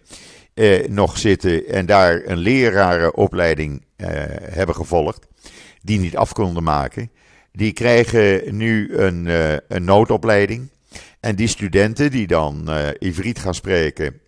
eh, 0.54 0.88
nog 0.88 1.18
zitten 1.18 1.66
en 1.66 1.86
daar 1.86 2.22
een 2.24 2.36
lerarenopleiding 2.36 3.80
eh, 3.80 3.85
hebben 3.96 4.74
gevolgd, 4.74 5.26
die 5.82 5.98
niet 5.98 6.16
af 6.16 6.32
konden 6.32 6.62
maken, 6.62 7.10
die 7.52 7.72
krijgen 7.72 8.56
nu 8.56 8.96
een, 8.96 9.24
uh, 9.26 9.52
een 9.68 9.84
noodopleiding. 9.84 10.68
En 11.20 11.36
die 11.36 11.46
studenten 11.46 12.10
die 12.10 12.26
dan 12.26 12.64
uh, 12.68 12.88
Ivriet 12.98 13.38
gaan 13.38 13.54
spreken, 13.54 14.20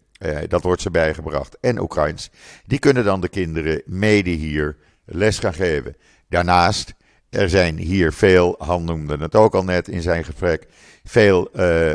dat 0.48 0.62
wordt 0.62 0.83
ze 0.83 0.90
bijgebracht, 0.90 1.57
en 1.61 1.81
Oekraïns, 1.81 2.31
die 2.66 2.78
kunnen 2.78 3.04
dan 3.04 3.20
de 3.20 3.28
kinderen 3.28 3.83
mede 3.85 4.31
hier 4.31 4.76
les 5.04 5.38
gaan 5.38 5.54
geven. 5.54 5.96
Daarnaast, 6.28 6.94
er 7.31 7.48
zijn 7.48 7.76
hier 7.76 8.12
veel, 8.12 8.54
Han 8.59 8.85
noemde 8.85 9.16
het 9.16 9.35
ook 9.35 9.54
al 9.54 9.64
net 9.64 9.88
in 9.88 10.02
zijn 10.02 10.24
gesprek, 10.24 10.66
veel 11.04 11.50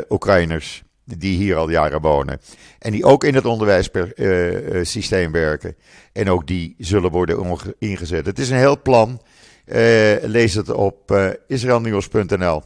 Oekraïners 0.08 0.83
die 1.04 1.36
hier 1.36 1.56
al 1.56 1.70
jaren 1.70 2.00
wonen. 2.00 2.40
En 2.78 2.92
die 2.92 3.04
ook 3.04 3.24
in 3.24 3.34
het 3.34 3.44
onderwijssysteem 3.44 5.32
werken. 5.32 5.76
En 6.12 6.30
ook 6.30 6.46
die 6.46 6.74
zullen 6.78 7.10
worden 7.10 7.58
ingezet. 7.78 8.26
Het 8.26 8.38
is 8.38 8.50
een 8.50 8.56
heel 8.56 8.82
plan. 8.82 9.20
Uh, 9.66 9.76
lees 10.22 10.54
het 10.54 10.70
op 10.70 11.34
israelnieuws.nl. 11.46 12.62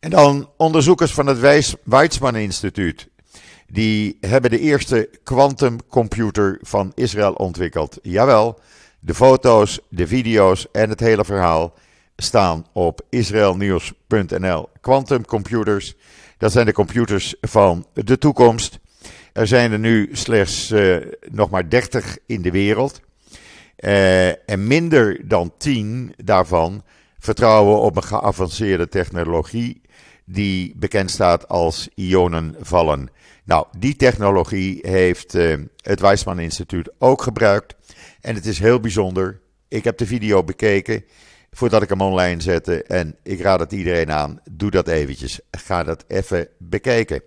En 0.00 0.10
dan 0.10 0.50
onderzoekers 0.56 1.12
van 1.12 1.26
het 1.26 1.40
Weizmann 1.84 2.36
Instituut. 2.36 3.08
Die 3.66 4.18
hebben 4.20 4.50
de 4.50 4.58
eerste 4.58 5.10
quantumcomputer 5.22 6.58
van 6.62 6.92
Israël 6.94 7.32
ontwikkeld. 7.32 7.98
Jawel, 8.02 8.58
de 9.00 9.14
foto's, 9.14 9.80
de 9.88 10.06
video's 10.06 10.66
en 10.72 10.88
het 10.88 11.00
hele 11.00 11.24
verhaal 11.24 11.74
staan 12.16 12.66
op 12.72 13.00
israelnieuws.nl. 13.10 14.68
Quantumcomputers 14.80 15.94
dat 16.38 16.52
zijn 16.52 16.66
de 16.66 16.72
computers 16.72 17.34
van 17.40 17.86
de 17.92 18.18
toekomst. 18.18 18.78
Er 19.32 19.46
zijn 19.46 19.72
er 19.72 19.78
nu 19.78 20.08
slechts 20.12 20.70
uh, 20.70 20.96
nog 21.30 21.50
maar 21.50 21.70
30 21.70 22.18
in 22.26 22.42
de 22.42 22.50
wereld. 22.50 23.00
Uh, 23.78 24.28
en 24.50 24.66
minder 24.66 25.28
dan 25.28 25.52
10 25.58 26.14
daarvan 26.16 26.84
vertrouwen 27.18 27.80
op 27.80 27.96
een 27.96 28.02
geavanceerde 28.02 28.88
technologie 28.88 29.80
die 30.24 30.72
bekend 30.76 31.10
staat 31.10 31.48
als 31.48 31.88
ionenvallen. 31.94 33.10
Nou, 33.44 33.66
die 33.78 33.96
technologie 33.96 34.78
heeft 34.82 35.34
uh, 35.34 35.56
het 35.76 36.00
Weizmann 36.00 36.38
Instituut 36.38 36.90
ook 36.98 37.22
gebruikt. 37.22 37.74
En 38.20 38.34
het 38.34 38.46
is 38.46 38.58
heel 38.58 38.80
bijzonder. 38.80 39.40
Ik 39.68 39.84
heb 39.84 39.98
de 39.98 40.06
video 40.06 40.44
bekeken 40.44 41.04
voordat 41.54 41.82
ik 41.82 41.88
hem 41.88 42.00
online 42.00 42.40
zette. 42.40 42.82
En 42.82 43.16
ik 43.22 43.40
raad 43.40 43.60
het 43.60 43.72
iedereen 43.72 44.12
aan, 44.12 44.40
doe 44.50 44.70
dat 44.70 44.88
eventjes. 44.88 45.40
Ga 45.50 45.82
dat 45.82 46.04
even 46.08 46.48
bekijken. 46.58 47.22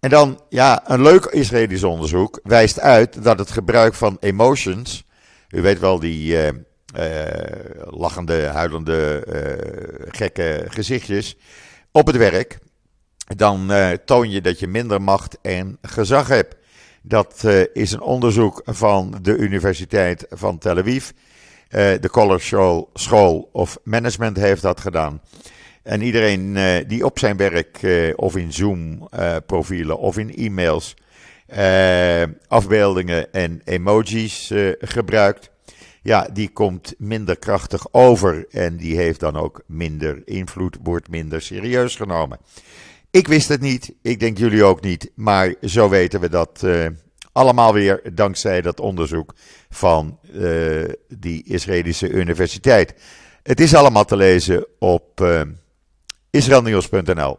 En 0.00 0.10
dan, 0.10 0.40
ja, 0.48 0.90
een 0.90 1.02
leuk 1.02 1.24
Israëlisch 1.24 1.82
onderzoek 1.82 2.40
wijst 2.42 2.80
uit 2.80 3.22
dat 3.22 3.38
het 3.38 3.50
gebruik 3.50 3.94
van 3.94 4.16
emotions, 4.20 5.04
u 5.48 5.62
weet 5.62 5.78
wel 5.78 5.98
die 5.98 6.32
uh, 6.32 6.46
uh, 6.46 6.52
lachende, 7.84 8.42
huilende, 8.42 9.24
uh, 9.28 10.06
gekke 10.08 10.64
gezichtjes, 10.68 11.36
op 11.92 12.06
het 12.06 12.16
werk, 12.16 12.58
dan 13.36 13.72
toon 14.04 14.30
je 14.30 14.40
dat 14.40 14.58
je 14.58 14.66
minder 14.66 15.02
macht 15.02 15.38
en 15.42 15.78
gezag 15.82 16.28
hebt. 16.28 16.56
Dat 17.02 17.44
is 17.72 17.92
een 17.92 18.00
onderzoek 18.00 18.62
van 18.64 19.18
de 19.22 19.36
Universiteit 19.36 20.26
van 20.30 20.58
Tel 20.58 20.78
Aviv. 20.78 21.10
Uh, 21.70 21.80
de 22.00 22.10
College 22.10 22.86
School 22.94 23.48
of 23.52 23.78
Management 23.82 24.36
heeft 24.36 24.62
dat 24.62 24.80
gedaan. 24.80 25.20
En 25.82 26.02
iedereen 26.02 26.56
uh, 26.56 26.76
die 26.86 27.04
op 27.04 27.18
zijn 27.18 27.36
werk 27.36 27.82
uh, 27.82 28.12
of 28.16 28.36
in 28.36 28.52
Zoom-profielen 28.52 29.98
of 29.98 30.18
in 30.18 30.34
e-mails 30.34 30.96
afbeeldingen 32.48 33.32
en 33.32 33.60
emojis 33.64 34.52
gebruikt, 34.78 35.50
ja, 36.02 36.28
die 36.32 36.48
komt 36.48 36.94
minder 36.98 37.38
krachtig 37.38 37.86
over 37.92 38.46
en 38.50 38.76
die 38.76 38.96
heeft 38.96 39.20
dan 39.20 39.36
ook 39.36 39.62
minder 39.66 40.22
invloed, 40.24 40.76
wordt 40.82 41.08
minder 41.08 41.42
serieus 41.42 41.96
genomen. 41.96 42.38
Ik 43.10 43.28
wist 43.28 43.48
het 43.48 43.60
niet, 43.60 43.94
ik 44.02 44.20
denk 44.20 44.38
jullie 44.38 44.64
ook 44.64 44.80
niet, 44.80 45.10
maar 45.14 45.54
zo 45.62 45.88
weten 45.88 46.20
we 46.20 46.28
dat 46.28 46.66
allemaal 47.34 47.72
weer 47.72 48.00
dankzij 48.12 48.60
dat 48.60 48.80
onderzoek 48.80 49.34
van 49.70 50.18
uh, 50.32 50.84
die 51.08 51.42
Israëlische 51.44 52.08
universiteit. 52.08 52.94
Het 53.42 53.60
is 53.60 53.74
allemaal 53.74 54.04
te 54.04 54.16
lezen 54.16 54.66
op 54.78 55.20
uh, 55.20 55.40
eh, 55.40 55.48
israelnieuws.nl. 56.30 57.38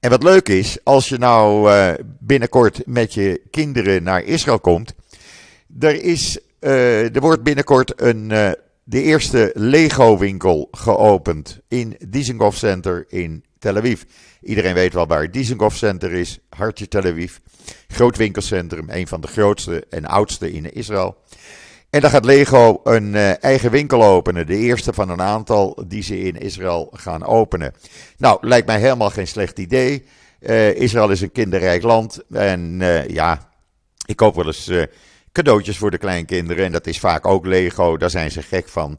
En 0.00 0.10
wat 0.10 0.22
leuk 0.22 0.48
is, 0.48 0.78
als 0.84 1.08
je 1.08 1.18
nou 1.18 1.70
uh, 1.70 1.92
binnenkort 2.18 2.86
met 2.86 3.14
je 3.14 3.42
kinderen 3.50 4.02
naar 4.02 4.22
Israël 4.22 4.60
komt, 4.60 4.94
er, 5.80 6.02
is, 6.02 6.38
er 6.60 7.20
wordt 7.20 7.42
binnenkort 7.42 8.00
een, 8.00 8.28
de 8.84 9.02
eerste 9.02 9.50
Lego-winkel 9.54 10.68
geopend 10.70 11.60
in 11.68 11.96
Dizengoff 12.08 12.56
Center 12.56 13.04
in 13.08 13.44
Tel 13.60 13.76
Aviv. 13.76 14.02
Iedereen 14.42 14.74
weet 14.74 14.92
wel 14.92 15.06
waar 15.06 15.22
het 15.22 15.32
Dizengoff 15.32 15.76
Center 15.76 16.12
is, 16.12 16.38
hartje 16.48 16.88
Tel 16.88 17.04
Aviv. 17.04 17.36
Groot 17.88 18.16
winkelcentrum, 18.16 18.90
een 18.90 19.06
van 19.06 19.20
de 19.20 19.26
grootste 19.26 19.86
en 19.90 20.06
oudste 20.06 20.52
in 20.52 20.72
Israël. 20.72 21.16
En 21.90 22.00
daar 22.00 22.10
gaat 22.10 22.24
Lego 22.24 22.80
een 22.84 23.14
uh, 23.14 23.44
eigen 23.44 23.70
winkel 23.70 24.04
openen. 24.04 24.46
De 24.46 24.56
eerste 24.56 24.92
van 24.92 25.08
een 25.08 25.20
aantal 25.20 25.84
die 25.86 26.02
ze 26.02 26.20
in 26.20 26.36
Israël 26.36 26.88
gaan 26.92 27.24
openen. 27.24 27.74
Nou, 28.16 28.38
lijkt 28.40 28.66
mij 28.66 28.80
helemaal 28.80 29.10
geen 29.10 29.26
slecht 29.26 29.58
idee. 29.58 30.04
Uh, 30.40 30.74
Israël 30.74 31.10
is 31.10 31.20
een 31.20 31.32
kinderrijk 31.32 31.82
land. 31.82 32.22
En 32.30 32.80
uh, 32.80 33.08
ja, 33.08 33.50
ik 34.06 34.16
koop 34.16 34.34
wel 34.34 34.46
eens 34.46 34.70
cadeautjes 35.32 35.78
voor 35.78 35.90
de 35.90 35.98
kleinkinderen. 35.98 36.64
En 36.64 36.72
dat 36.72 36.86
is 36.86 36.98
vaak 36.98 37.26
ook 37.26 37.46
Lego. 37.46 37.96
Daar 37.96 38.10
zijn 38.10 38.30
ze 38.30 38.42
gek 38.42 38.68
van. 38.68 38.98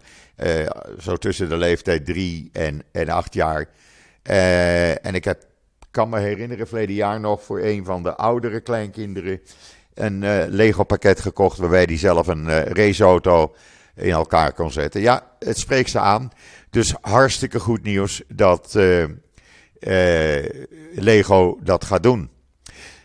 zo 0.99 1.15
tussen 1.15 1.49
de 1.49 1.57
leeftijd 1.57 2.05
drie 2.05 2.49
en, 2.53 2.83
en 2.91 3.09
acht 3.09 3.33
jaar. 3.33 3.69
En 4.23 5.15
ik 5.15 5.35
kan 5.91 6.09
me 6.09 6.19
herinneren, 6.19 6.67
verleden 6.67 6.95
jaar 6.95 7.19
nog 7.19 7.43
voor 7.43 7.59
een 7.59 7.85
van 7.85 8.03
de 8.03 8.15
oudere 8.15 8.61
kleinkinderen 8.61 9.41
een 9.93 10.21
uh, 10.21 10.43
Lego 10.47 10.83
pakket 10.83 11.19
gekocht 11.19 11.57
waarbij 11.57 11.83
hij 11.83 11.97
zelf 11.97 12.27
een 12.27 12.47
uh, 12.47 12.65
raceauto 12.65 13.55
in 13.95 14.11
elkaar 14.11 14.53
kon 14.53 14.71
zetten. 14.71 15.01
Ja, 15.01 15.27
het 15.39 15.57
spreekt 15.57 15.89
ze 15.89 15.99
aan. 15.99 16.31
Dus 16.69 16.93
hartstikke 17.01 17.59
goed 17.59 17.83
nieuws 17.83 18.21
dat 18.27 18.77
Lego 20.91 21.57
dat 21.63 21.85
gaat 21.85 22.03
doen. 22.03 22.29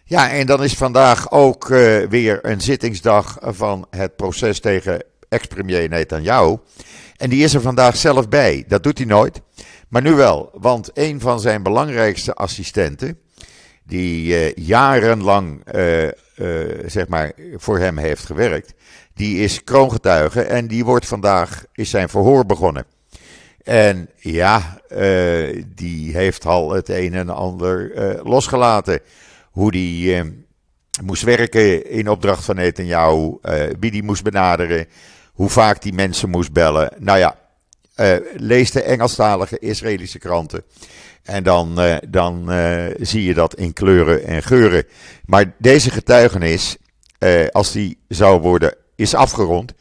Ja, 0.05 0.31
en 0.31 0.46
dan 0.46 0.64
is 0.64 0.74
vandaag 0.74 1.31
ook 1.31 1.68
weer 2.09 2.38
een 2.42 2.61
zittingsdag 2.61 3.38
van 3.40 3.87
het 3.90 4.16
proces 4.16 4.61
tegen 4.61 5.05
ex-premier 5.29 5.88
Netanyahu. 5.88 6.57
En 7.16 7.31
die 7.31 7.44
is 7.44 7.55
er 7.55 7.61
vandaag 7.61 7.96
zelf 7.96 8.29
bij. 8.29 8.64
Dat 8.68 8.83
doet 8.83 8.98
hij 8.98 9.07
nooit. 9.07 9.40
Maar 9.88 10.03
nu 10.03 10.14
wel, 10.14 10.51
want 10.53 10.90
een 10.94 11.20
van 11.20 11.40
zijn 11.40 11.62
belangrijkste 11.62 12.35
assistenten, 12.35 13.18
die 13.85 14.53
jarenlang 14.61 15.75
uh, 15.75 16.09
zeg 16.87 17.09
maar, 17.09 17.33
voor 17.55 17.79
hem 17.79 17.96
heeft 17.96 18.25
gewerkt. 18.25 18.75
Die 19.14 19.38
is 19.38 19.64
kroongetuige 19.64 20.42
en 20.42 20.66
die 20.66 20.85
wordt 20.85 21.07
vandaag, 21.07 21.64
is 21.72 21.90
zijn 21.90 22.09
verhoor 22.09 22.46
begonnen. 22.46 22.85
En 23.62 24.09
ja, 24.16 24.81
die 25.66 26.16
heeft 26.16 26.46
al 26.46 26.70
het 26.70 26.88
een 26.88 27.14
en 27.14 27.29
ander 27.29 27.92
losgelaten. 28.29 29.01
Hoe 29.51 29.70
die 29.70 30.22
moest 31.03 31.22
werken 31.22 31.90
in 31.90 32.09
opdracht 32.09 32.44
van 32.44 32.57
Netanyahu, 32.57 33.38
wie 33.81 33.90
die 33.90 34.03
moest 34.03 34.22
benaderen, 34.22 34.87
hoe 35.33 35.49
vaak 35.49 35.83
die 35.83 35.92
mensen 35.92 36.31
moest 36.31 36.53
bellen. 36.53 36.92
Nou 36.99 37.18
ja, 37.18 37.38
lees 38.37 38.70
de 38.70 38.82
Engelstalige 38.82 39.59
Israëlische 39.59 40.18
kranten. 40.18 40.64
En 41.26 41.42
dan, 41.42 41.80
uh, 41.80 41.96
dan 42.09 42.52
uh, 42.52 42.85
zie 43.00 43.24
je 43.24 43.35
dat 43.35 43.54
in 43.54 43.72
kleuren 43.72 44.24
en 44.24 44.42
geuren. 44.42 44.85
Maar 45.24 45.54
deze 45.59 45.90
getuigenis, 45.90 46.76
uh, 47.18 47.46
als 47.48 47.72
die 47.72 47.98
zou 48.09 48.40
worden, 48.40 48.74
is 48.96 49.14
afgerond. 49.14 49.72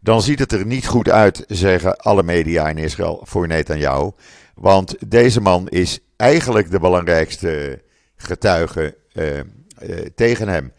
Dan 0.00 0.22
ziet 0.22 0.38
het 0.38 0.52
er 0.52 0.66
niet 0.66 0.86
goed 0.86 1.08
uit, 1.08 1.44
zeggen 1.48 1.96
alle 1.96 2.22
media 2.22 2.68
in 2.68 2.78
Israël 2.78 3.20
voor 3.22 3.46
Netanyahu. 3.46 4.10
Want 4.54 4.94
deze 5.06 5.40
man 5.40 5.68
is 5.68 5.98
eigenlijk 6.16 6.70
de 6.70 6.78
belangrijkste 6.78 7.82
getuige 8.16 8.96
tegen 10.14 10.48
hem. 10.48 10.72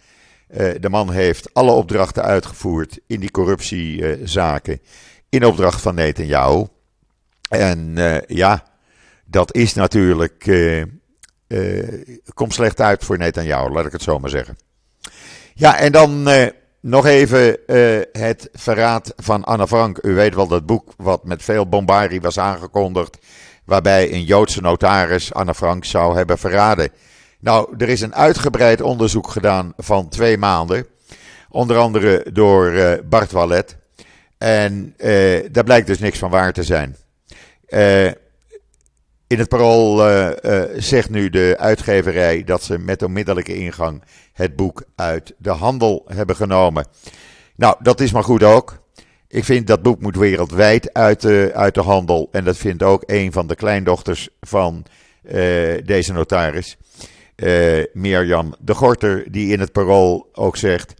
de 0.79 0.89
man 0.89 1.11
heeft 1.11 1.53
alle 1.53 1.71
opdrachten 1.71 2.23
uitgevoerd 2.23 2.99
in 3.07 3.19
die 3.19 3.31
corruptiezaken. 3.31 4.81
in 5.29 5.45
opdracht 5.45 5.81
van 5.81 5.95
Netanyahu. 5.95 6.65
En 7.59 7.95
ja 8.27 8.63
dat 9.25 9.53
is 9.53 9.73
natuurlijk, 9.73 10.45
uh, 10.45 10.83
uh, 11.47 12.03
komt 12.33 12.53
slecht 12.53 12.81
uit 12.81 13.03
voor 13.03 13.17
Netanyahu, 13.17 13.69
laat 13.69 13.85
ik 13.85 13.91
het 13.91 14.01
zo 14.01 14.19
maar 14.19 14.29
zeggen. 14.29 14.57
Ja, 15.53 15.77
en 15.77 15.91
dan 15.91 16.29
nog 16.81 17.05
even 17.05 17.57
het 18.11 18.49
verraad 18.53 19.13
van 19.15 19.43
Anne 19.43 19.67
Frank. 19.67 19.99
U 20.01 20.13
weet 20.13 20.35
wel 20.35 20.47
dat 20.47 20.65
boek 20.65 20.93
wat 20.97 21.23
met 21.23 21.43
veel 21.43 21.69
bombardie 21.69 22.21
was 22.21 22.39
aangekondigd, 22.39 23.17
waarbij 23.65 24.13
een 24.13 24.23
Joodse 24.23 24.61
notaris 24.61 25.33
Anne 25.33 25.53
Frank 25.53 25.85
zou 25.85 26.15
hebben 26.15 26.37
verraden. 26.37 26.89
Nou, 27.39 27.73
er 27.77 27.89
is 27.89 28.01
een 28.01 28.15
uitgebreid 28.15 28.81
onderzoek 28.81 29.27
gedaan 29.27 29.73
van 29.77 30.09
twee 30.09 30.37
maanden, 30.37 30.87
onder 31.49 31.77
andere 31.77 32.25
door 32.33 32.99
Bart 33.09 33.31
Wallet. 33.31 33.77
En 34.37 34.93
daar 35.51 35.63
blijkt 35.63 35.87
dus 35.87 35.99
niks 35.99 36.19
van 36.19 36.29
waar 36.29 36.53
te 36.53 36.63
zijn. 36.63 36.95
Uh, 37.69 38.05
in 39.27 39.39
het 39.39 39.49
parool 39.49 40.09
uh, 40.09 40.29
uh, 40.41 40.63
zegt 40.75 41.09
nu 41.09 41.29
de 41.29 41.55
uitgeverij 41.59 42.43
dat 42.43 42.63
ze 42.63 42.77
met 42.77 43.03
onmiddellijke 43.03 43.55
ingang 43.55 44.03
het 44.33 44.55
boek 44.55 44.83
uit 44.95 45.33
de 45.37 45.49
handel 45.49 46.05
hebben 46.07 46.35
genomen. 46.35 46.87
Nou, 47.55 47.75
dat 47.79 47.99
is 47.99 48.11
maar 48.11 48.23
goed 48.23 48.43
ook. 48.43 48.83
Ik 49.27 49.43
vind 49.43 49.67
dat 49.67 49.81
boek 49.81 50.01
moet 50.01 50.15
wereldwijd 50.15 50.93
uit 50.93 51.21
de, 51.21 51.51
uit 51.53 51.73
de 51.73 51.81
handel. 51.81 52.29
En 52.31 52.43
dat 52.43 52.57
vindt 52.57 52.83
ook 52.83 53.03
een 53.05 53.31
van 53.31 53.47
de 53.47 53.55
kleindochters 53.55 54.29
van 54.41 54.85
deze 55.83 56.13
notaris, 56.13 56.77
Mirjam 57.93 58.55
de 58.59 58.73
Gorter, 58.73 59.31
die 59.31 59.51
in 59.51 59.59
het 59.59 59.71
parool 59.71 60.29
ook 60.33 60.57
zegt: 60.57 60.93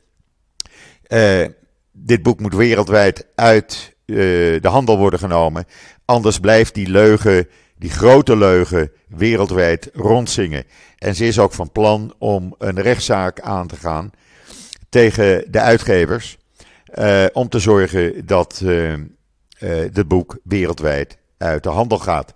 Dit 1.92 2.24
boek 2.24 2.40
moet 2.40 2.56
wereldwijd 2.56 3.28
uit 3.36 3.95
de 4.06 4.60
handel 4.62 4.98
worden 4.98 5.20
genomen. 5.20 5.66
Anders 6.06 6.40
blijft 6.40 6.74
die 6.74 6.90
leugen 6.90 7.48
die 7.78 7.90
grote 7.90 8.38
leugen 8.38 8.92
wereldwijd 9.08 9.90
rondzingen. 9.94 10.64
En 10.98 11.16
ze 11.16 11.26
is 11.26 11.40
ook 11.40 11.54
van 11.54 11.72
plan 11.72 12.14
om 12.18 12.56
een 12.58 12.82
rechtszaak 12.82 13.40
aan 13.42 13.68
te 13.68 13.76
gaan 13.76 14.12
tegen 14.90 15.52
de 15.52 15.60
uitgevers. 15.60 16.38
Uh, 17.00 17.26
om 17.34 17.50
te 17.50 17.60
zorgen 17.60 18.26
dat 18.26 18.62
uh, 18.64 18.94
dit 19.92 20.08
boek 20.08 20.38
wereldwijd 20.44 21.18
uit 21.38 21.64
de 21.64 21.70
handel 21.70 22.00
gaat. 22.00 22.34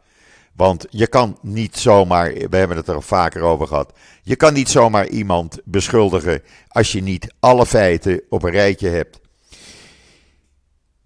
Want 0.54 0.86
je 0.90 1.08
kan 1.08 1.38
niet 1.42 1.78
zomaar, 1.78 2.34
we 2.34 2.58
hebben 2.58 2.78
het 2.78 2.88
er 2.88 2.96
al 2.96 3.02
vaker 3.02 3.42
over 3.42 3.68
gehad. 3.68 3.94
Je 4.24 4.36
kan 4.36 4.54
niet 4.54 4.70
zomaar 4.70 5.08
iemand 5.08 5.60
beschuldigen 5.64 6.42
als 6.68 6.92
je 6.92 7.02
niet 7.02 7.34
alle 7.40 7.66
feiten 7.66 8.22
op 8.30 8.44
een 8.44 8.52
rijtje 8.52 8.90
hebt. 8.90 9.20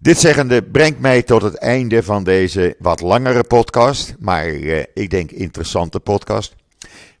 Dit 0.04 0.18
zeggende 0.18 0.62
brengt 0.62 1.00
mij 1.00 1.22
tot 1.22 1.42
het 1.42 1.54
einde 1.54 2.02
van 2.02 2.24
deze 2.24 2.76
wat 2.78 3.00
langere 3.00 3.44
podcast, 3.44 4.14
maar 4.18 4.44
eh, 4.44 4.82
ik 4.94 5.10
denk 5.10 5.30
interessante 5.30 6.00
podcast. 6.00 6.54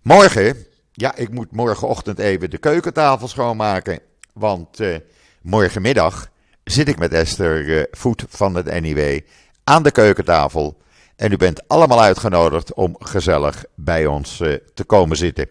Morgen, 0.02 0.56
ja, 0.92 1.16
ik 1.16 1.30
moet 1.30 1.52
morgenochtend 1.52 2.18
even 2.18 2.50
de 2.50 2.58
keukentafel 2.58 3.28
schoonmaken, 3.28 3.98
want 4.32 4.80
eh, 4.80 4.96
morgenmiddag 5.42 6.28
zit 6.64 6.88
ik 6.88 6.98
met 6.98 7.12
Esther 7.12 7.78
eh, 7.78 7.84
Voet 7.90 8.24
van 8.28 8.54
het 8.54 8.80
NIW 8.80 9.20
aan 9.64 9.82
de 9.82 9.90
keukentafel. 9.90 10.76
En 11.16 11.32
u 11.32 11.36
bent 11.36 11.68
allemaal 11.68 12.02
uitgenodigd 12.02 12.74
om 12.74 12.96
gezellig 12.98 13.64
bij 13.74 14.06
ons 14.06 14.40
eh, 14.40 14.54
te 14.74 14.84
komen 14.84 15.16
zitten. 15.16 15.48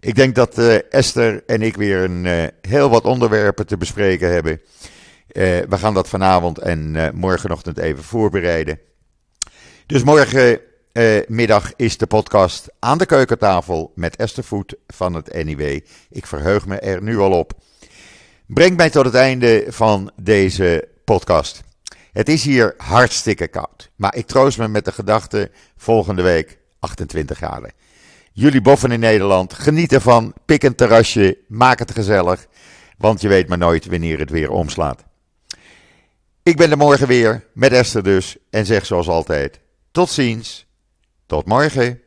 Ik 0.00 0.14
denk 0.14 0.34
dat 0.34 0.58
Esther 0.90 1.42
en 1.46 1.62
ik 1.62 1.76
weer 1.76 2.02
een 2.02 2.50
heel 2.60 2.90
wat 2.90 3.04
onderwerpen 3.04 3.66
te 3.66 3.76
bespreken 3.76 4.32
hebben. 4.32 4.60
Uh, 5.34 5.42
we 5.68 5.78
gaan 5.78 5.94
dat 5.94 6.08
vanavond 6.08 6.58
en 6.58 6.94
uh, 6.94 7.10
morgenochtend 7.10 7.78
even 7.78 8.04
voorbereiden. 8.04 8.78
Dus 9.86 10.02
morgenmiddag 10.02 11.64
uh, 11.66 11.72
is 11.76 11.96
de 11.96 12.06
podcast 12.06 12.68
aan 12.78 12.98
de 12.98 13.06
keukentafel 13.06 13.92
met 13.94 14.16
Esther 14.16 14.44
Voet 14.44 14.76
van 14.86 15.14
het 15.14 15.44
NIW. 15.44 15.80
Ik 16.10 16.26
verheug 16.26 16.66
me 16.66 16.78
er 16.78 17.02
nu 17.02 17.18
al 17.18 17.32
op. 17.32 17.52
Brengt 18.46 18.76
mij 18.76 18.90
tot 18.90 19.04
het 19.04 19.14
einde 19.14 19.64
van 19.68 20.10
deze 20.16 20.88
podcast. 21.04 21.62
Het 22.12 22.28
is 22.28 22.44
hier 22.44 22.74
hartstikke 22.76 23.48
koud, 23.48 23.90
maar 23.96 24.14
ik 24.14 24.26
troost 24.26 24.58
me 24.58 24.68
met 24.68 24.84
de 24.84 24.92
gedachte 24.92 25.50
volgende 25.76 26.22
week 26.22 26.58
28 26.78 27.36
graden. 27.36 27.72
Jullie 28.32 28.60
boffen 28.60 28.92
in 28.92 29.00
Nederland, 29.00 29.54
geniet 29.54 29.92
ervan, 29.92 30.34
pik 30.44 30.62
een 30.62 30.74
terrasje, 30.74 31.38
maak 31.48 31.78
het 31.78 31.90
gezellig, 31.90 32.46
want 32.98 33.20
je 33.20 33.28
weet 33.28 33.48
maar 33.48 33.58
nooit 33.58 33.86
wanneer 33.86 34.18
het 34.18 34.30
weer 34.30 34.50
omslaat. 34.50 35.04
Ik 36.46 36.56
ben 36.56 36.70
er 36.70 36.76
morgen 36.76 37.06
weer, 37.06 37.44
met 37.52 37.72
Esther 37.72 38.02
dus, 38.02 38.36
en 38.50 38.66
zeg 38.66 38.86
zoals 38.86 39.08
altijd: 39.08 39.60
tot 39.90 40.10
ziens, 40.10 40.66
tot 41.26 41.46
morgen. 41.46 42.00